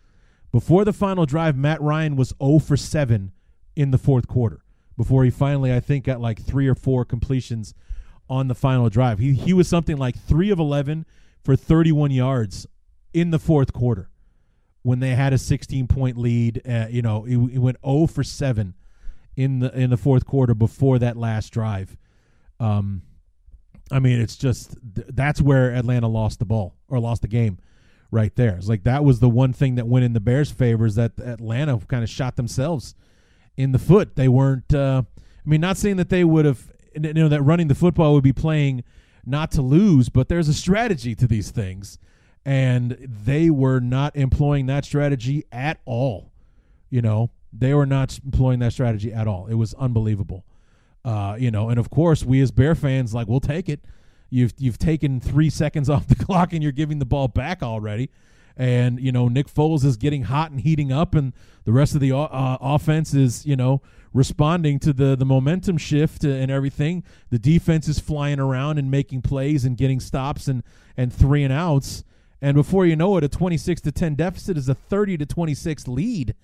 [0.51, 3.31] before the final drive, Matt Ryan was 0 for 7
[3.75, 4.63] in the fourth quarter
[4.95, 7.73] before he finally I think got like three or four completions
[8.29, 9.17] on the final drive.
[9.17, 11.07] He he was something like 3 of 11
[11.43, 12.67] for 31 yards
[13.15, 14.11] in the fourth quarter
[14.83, 16.61] when they had a 16 point lead.
[16.69, 18.75] Uh, you know, he, he, went 0 for 7
[19.37, 21.95] in the in the fourth quarter before that last drive.
[22.59, 23.03] Um,
[23.89, 27.59] I mean, it's just th- that's where Atlanta lost the ball or lost the game
[28.11, 28.57] right there.
[28.57, 31.13] It's like that was the one thing that went in the Bears' favor is that
[31.19, 32.95] Atlanta kind of shot themselves
[33.55, 34.15] in the foot.
[34.15, 34.73] They weren't.
[34.73, 38.13] Uh, I mean, not saying that they would have you know that running the football
[38.15, 38.83] would be playing
[39.25, 41.99] not to lose, but there's a strategy to these things,
[42.43, 46.31] and they were not employing that strategy at all.
[46.89, 47.29] You know,
[47.59, 49.47] they were not employing that strategy at all.
[49.47, 50.45] It was unbelievable.
[51.03, 53.79] Uh, you know, and of course, we as Bear fans, like, we'll take it.
[54.29, 58.09] You've you've taken three seconds off the clock and you're giving the ball back already.
[58.59, 61.31] And you know Nick Foles is getting hot and heating up, and
[61.65, 63.83] the rest of the uh, offense is you know
[64.13, 67.03] responding to the the momentum shift and everything.
[67.29, 70.63] The defense is flying around and making plays and getting stops and
[70.97, 72.03] and three and outs.
[72.41, 75.87] And before you know it, a 26 to 10 deficit is a 30 to 26
[75.87, 76.35] lead.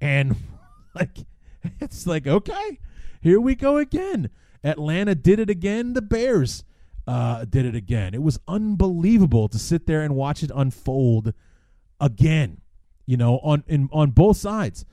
[0.00, 0.36] And
[1.00, 1.18] like
[1.80, 2.78] it's like okay,
[3.20, 4.30] here we go again.
[4.64, 5.92] Atlanta did it again.
[5.92, 6.64] The Bears
[7.06, 8.14] uh, did it again.
[8.14, 11.32] It was unbelievable to sit there and watch it unfold
[12.00, 12.60] again.
[13.04, 14.84] You know, on in on both sides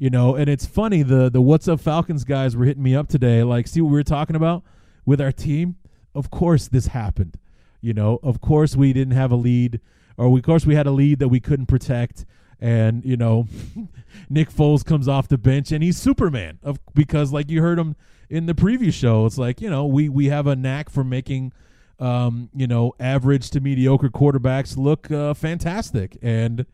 [0.00, 3.06] you know and it's funny the the what's up falcons guys were hitting me up
[3.06, 4.64] today like see what we were talking about
[5.04, 5.76] with our team
[6.14, 7.38] of course this happened
[7.82, 9.78] you know of course we didn't have a lead
[10.16, 12.24] or we, of course we had a lead that we couldn't protect
[12.60, 13.46] and you know
[14.28, 17.96] nick foles comes off the bench and he's superman of because like you heard him
[18.28, 21.52] in the previous show it's like you know we we have a knack for making
[21.98, 26.16] um you know average to mediocre quarterbacks look uh, fantastic.
[26.22, 26.66] And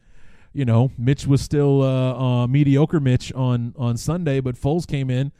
[0.52, 5.10] you know, Mitch was still uh, uh, mediocre Mitch on on Sunday, but Foles came
[5.10, 5.32] in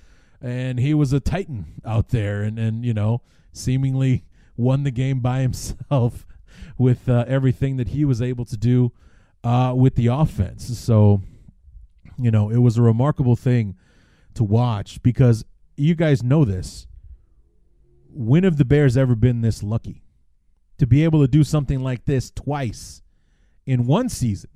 [0.42, 3.22] and he was a titan out there, and and you know,
[3.53, 4.24] seemingly
[4.57, 6.26] won the game by himself
[6.76, 8.92] with uh, everything that he was able to do
[9.47, 10.76] uh, with the offense.
[10.76, 11.22] So,
[12.18, 13.76] you know, it was a remarkable thing
[14.34, 15.44] to watch because
[15.76, 16.88] you guys know this.
[18.12, 20.03] When have the Bears ever been this lucky
[20.78, 23.03] to be able to do something like this twice
[23.64, 24.51] in one season?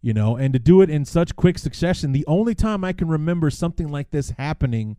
[0.00, 2.12] you know, and to do it in such quick succession.
[2.12, 4.96] The only time I can remember something like this happening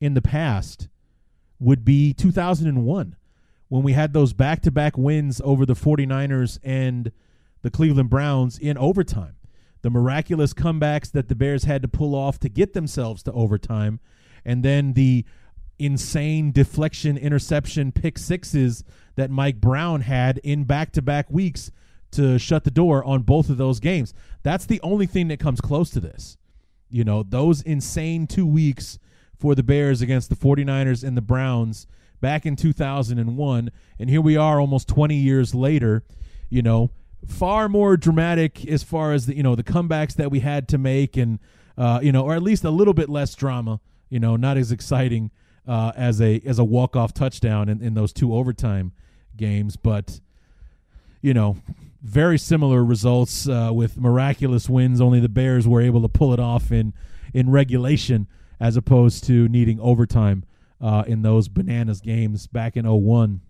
[0.00, 0.88] in the past
[1.60, 3.16] would be 2001
[3.68, 7.12] when we had those back to back wins over the 49ers and
[7.64, 9.36] the Cleveland Browns in overtime.
[9.80, 14.00] The miraculous comebacks that the Bears had to pull off to get themselves to overtime,
[14.44, 15.24] and then the
[15.78, 18.84] insane deflection, interception, pick sixes
[19.16, 21.70] that Mike Brown had in back to back weeks
[22.12, 24.12] to shut the door on both of those games.
[24.42, 26.36] That's the only thing that comes close to this.
[26.90, 28.98] You know, those insane two weeks
[29.38, 31.86] for the Bears against the 49ers and the Browns
[32.20, 33.70] back in 2001.
[33.98, 36.04] And here we are almost 20 years later,
[36.50, 36.90] you know,
[37.26, 40.78] far more dramatic as far as the, you know, the comebacks that we had to
[40.78, 41.38] make and,
[41.76, 44.72] uh, you know, or at least a little bit less drama, you know, not as
[44.72, 45.30] exciting
[45.66, 48.92] uh, as a as a walk off touchdown in, in those two overtime
[49.36, 50.20] games, but
[51.22, 51.56] you know,
[52.02, 55.00] very similar results uh, with miraculous wins.
[55.00, 56.92] Only the Bears were able to pull it off in
[57.32, 58.28] in regulation
[58.60, 60.44] as opposed to needing overtime
[60.80, 63.40] uh, in those bananas games back in 01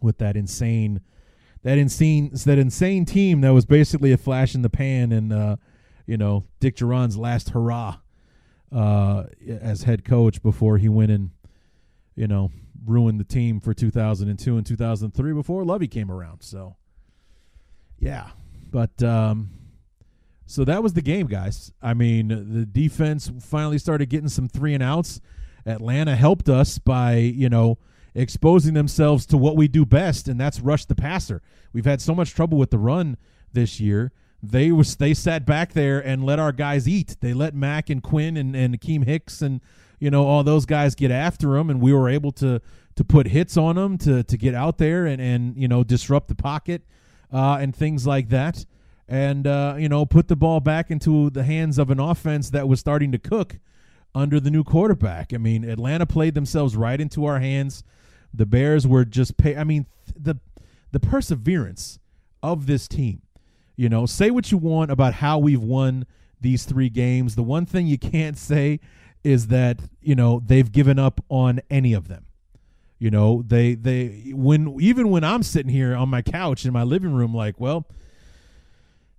[0.00, 1.00] with that insane
[1.62, 5.56] that insane that insane team that was basically a flash in the pan and uh,
[6.06, 7.98] you know Dick Jauron's last hurrah
[8.72, 11.30] uh, as head coach before he went and
[12.14, 12.50] you know
[12.84, 16.42] ruined the team for 2002 and 2003 before Lovie came around.
[16.42, 16.76] So
[17.98, 18.30] yeah,
[18.70, 19.50] but um,
[20.46, 21.72] so that was the game, guys.
[21.82, 25.20] I mean, the defense finally started getting some three and outs.
[25.66, 27.78] Atlanta helped us by you know
[28.14, 31.42] exposing themselves to what we do best, and that's rush the passer.
[31.72, 33.16] We've had so much trouble with the run
[33.52, 37.16] this year they was they sat back there and let our guys eat.
[37.20, 39.60] They let Mack and Quinn and and Akiem Hicks and
[39.98, 42.60] you know all those guys get after them, and we were able to
[42.96, 46.28] to put hits on them to to get out there and and you know disrupt
[46.28, 46.82] the pocket
[47.32, 48.64] uh, and things like that,
[49.08, 52.66] and uh, you know put the ball back into the hands of an offense that
[52.66, 53.58] was starting to cook
[54.14, 55.34] under the new quarterback.
[55.34, 57.84] I mean, Atlanta played themselves right into our hands.
[58.32, 59.56] The Bears were just pay.
[59.56, 60.36] I mean, the
[60.92, 61.98] the perseverance
[62.42, 63.22] of this team
[63.80, 66.04] you know, say what you want about how we've won
[66.38, 67.34] these three games.
[67.34, 68.78] The one thing you can't say
[69.24, 72.26] is that, you know, they've given up on any of them.
[72.98, 76.82] You know, they they when even when I'm sitting here on my couch in my
[76.82, 77.86] living room like, well,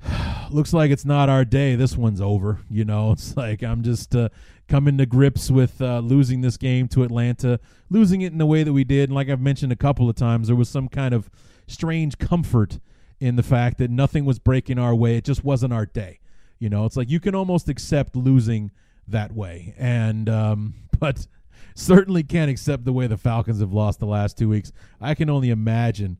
[0.51, 1.75] looks like it's not our day.
[1.75, 2.59] This one's over.
[2.69, 4.29] You know, it's like I'm just uh,
[4.71, 7.59] coming to grips with uh, losing this game to Atlanta,
[7.89, 9.09] losing it in the way that we did.
[9.09, 11.29] And like I've mentioned a couple of times, there was some kind of
[11.67, 12.79] strange comfort
[13.19, 15.17] in the fact that nothing was breaking our way.
[15.17, 16.21] It just wasn't our day.
[16.57, 18.71] You know, it's like you can almost accept losing
[19.09, 21.27] that way, and um, but
[21.75, 24.71] certainly can't accept the way the Falcons have lost the last two weeks.
[25.01, 26.17] I can only imagine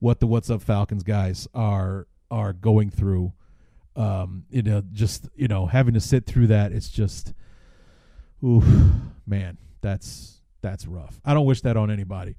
[0.00, 3.32] what the What's Up Falcons guys are are going through.
[3.94, 6.72] Um, you know, just you know, having to sit through that.
[6.72, 7.32] It's just,
[8.44, 8.62] ooh,
[9.26, 11.20] man, that's that's rough.
[11.24, 12.36] I don't wish that on anybody.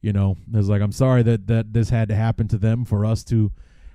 [0.00, 3.04] You know, it's like I'm sorry that that this had to happen to them for
[3.04, 3.52] us to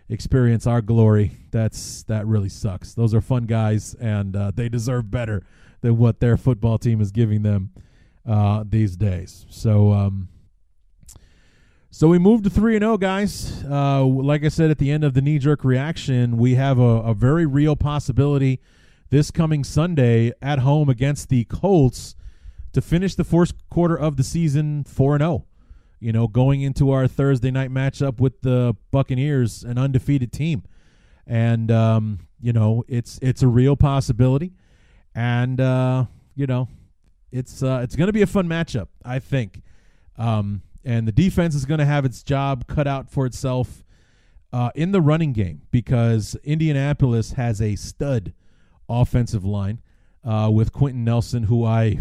[0.09, 1.31] experience our glory.
[1.51, 2.93] That's that really sucks.
[2.93, 5.43] Those are fun guys, and uh, they deserve better
[5.81, 7.71] than what their football team is giving them
[8.27, 9.45] uh, these days.
[9.49, 10.29] So, um,
[11.91, 13.63] so we moved to three and zero, oh, guys.
[13.69, 16.81] Uh, like I said at the end of the knee jerk reaction, we have a,
[16.81, 18.61] a very real possibility
[19.13, 22.15] this coming Sunday at home against the Colts
[22.71, 25.31] to finish the first quarter of the season four and zero.
[25.31, 25.45] Oh.
[25.99, 30.63] You know, going into our Thursday night matchup with the Buccaneers, an undefeated team,
[31.27, 34.53] and um, you know, it's it's a real possibility,
[35.13, 36.67] and uh, you know,
[37.31, 39.61] it's uh, it's going to be a fun matchup, I think,
[40.17, 43.83] um, and the defense is going to have its job cut out for itself
[44.51, 48.33] uh, in the running game because Indianapolis has a stud
[48.89, 49.81] offensive line
[50.23, 51.99] uh, with Quenton Nelson, who I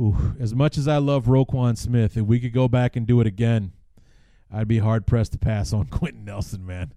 [0.00, 3.20] Ooh, as much as I love Roquan Smith, if we could go back and do
[3.20, 3.72] it again,
[4.50, 6.92] I'd be hard pressed to pass on Quenton Nelson, man.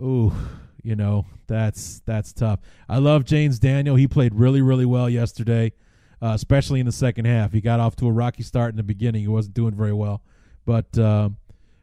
[0.00, 0.32] Ooh,
[0.82, 2.60] you know that's that's tough.
[2.88, 3.96] I love James Daniel.
[3.96, 5.72] He played really really well yesterday,
[6.20, 7.52] uh, especially in the second half.
[7.52, 9.22] He got off to a rocky start in the beginning.
[9.22, 10.22] He wasn't doing very well,
[10.64, 11.30] but uh,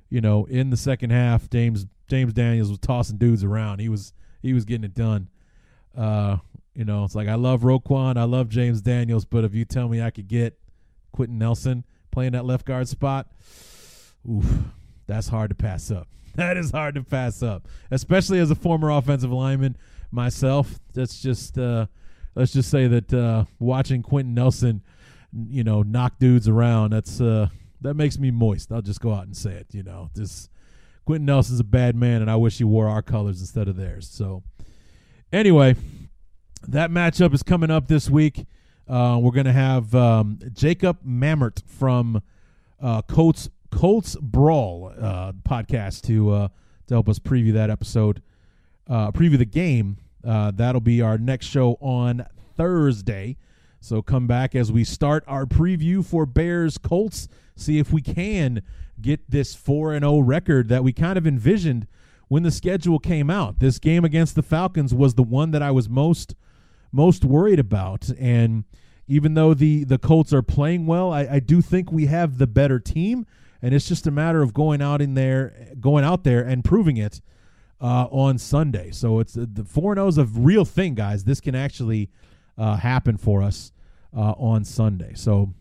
[0.09, 3.79] you know in the second half, James James Daniels was tossing dudes around.
[3.79, 5.29] He was he was getting it done.
[5.97, 6.37] Uh,
[6.73, 9.87] you know, it's like I love Roquan, I love James Daniels, but if you tell
[9.87, 10.57] me I could get
[11.11, 13.27] Quenton Nelson playing that left guard spot,
[14.29, 14.45] oof,
[15.05, 16.07] that's hard to pass up.
[16.35, 19.77] That is hard to pass up, especially as a former offensive lineman
[20.09, 20.79] myself.
[20.91, 21.85] That's just uh,
[22.33, 24.81] let's just say that uh, watching Quenton Nelson,
[25.47, 26.89] you know, knock dudes around.
[26.89, 27.49] That's uh,
[27.81, 28.71] that makes me moist.
[28.71, 29.67] I'll just go out and say it.
[29.73, 30.49] You know, this
[31.05, 34.09] Quenton Nelson's a bad man, and I wish he wore our colors instead of theirs.
[34.09, 34.41] So,
[35.33, 35.75] anyway,
[36.67, 38.45] that matchup is coming up this week.
[38.87, 42.21] Uh, we're going to have um, Jacob Mammert from
[42.81, 46.47] uh, Colts Colts Brawl uh, podcast to uh,
[46.87, 48.21] to help us preview that episode,
[48.87, 49.97] uh, preview the game.
[50.25, 52.25] Uh, that'll be our next show on
[52.55, 53.37] Thursday.
[53.79, 57.27] So come back as we start our preview for Bears Colts.
[57.55, 58.61] See if we can
[59.01, 61.87] get this 4 0 record that we kind of envisioned
[62.33, 63.59] when the schedule came out.
[63.59, 66.33] This game against the Falcons was the one that I was most
[66.91, 68.09] most worried about.
[68.19, 68.63] And
[69.07, 72.47] even though the the Colts are playing well, I, I do think we have the
[72.47, 73.27] better team,
[73.61, 76.97] and it's just a matter of going out in there, going out there and proving
[76.97, 77.21] it
[77.79, 78.89] uh, on Sunday.
[78.89, 81.25] So it's the four zero is a real thing, guys.
[81.25, 82.09] This can actually
[82.57, 83.71] uh, happen for us
[84.11, 85.13] uh, on Sunday.
[85.13, 85.53] So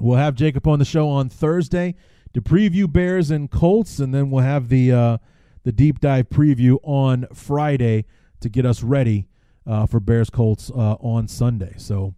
[0.00, 1.94] we'll have Jacob on the show on Thursday
[2.34, 5.18] to preview Bears and Colts, and then we'll have the uh,
[5.64, 8.06] the deep dive preview on Friday
[8.40, 9.28] to get us ready
[9.66, 11.74] uh, for Bears Colts uh, on Sunday.
[11.76, 12.14] So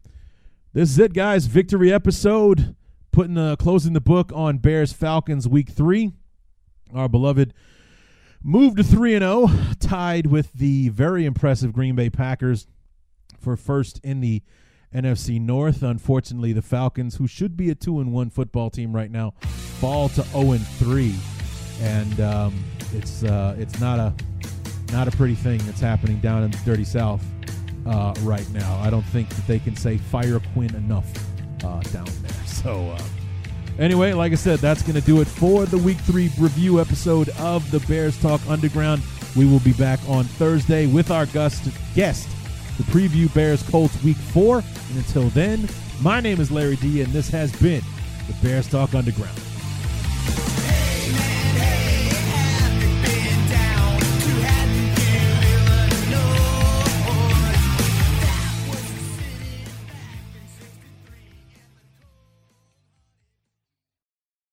[0.73, 1.47] this is it, guys.
[1.47, 2.75] Victory episode,
[3.11, 6.13] putting the closing the book on Bears Falcons Week Three.
[6.95, 7.53] Our beloved
[8.43, 9.49] moved to three and zero,
[9.81, 12.67] tied with the very impressive Green Bay Packers
[13.39, 14.43] for first in the
[14.95, 15.83] NFC North.
[15.83, 20.09] Unfortunately, the Falcons, who should be a two and one football team right now, fall
[20.11, 21.15] to zero and three,
[21.83, 24.15] and um, it's uh, it's not a
[24.93, 27.25] not a pretty thing that's happening down in the dirty South
[27.87, 28.79] uh, right now.
[28.81, 31.07] I don't think that they can say fire Quinn enough
[31.65, 32.33] uh, down there.
[32.47, 32.91] So.
[32.91, 33.03] Uh,
[33.79, 37.31] Anyway, like I said, that's going to do it for the week three review episode
[37.39, 39.03] of the Bears Talk Underground.
[39.35, 42.29] We will be back on Thursday with our guest, guest
[42.77, 44.59] to preview Bears Colts week four.
[44.59, 45.67] And until then,
[46.03, 47.83] my name is Larry D, and this has been
[48.29, 49.39] the Bears Talk Underground.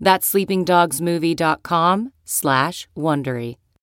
[0.00, 3.56] That's sleepingdogsmovie.com slash Wondery.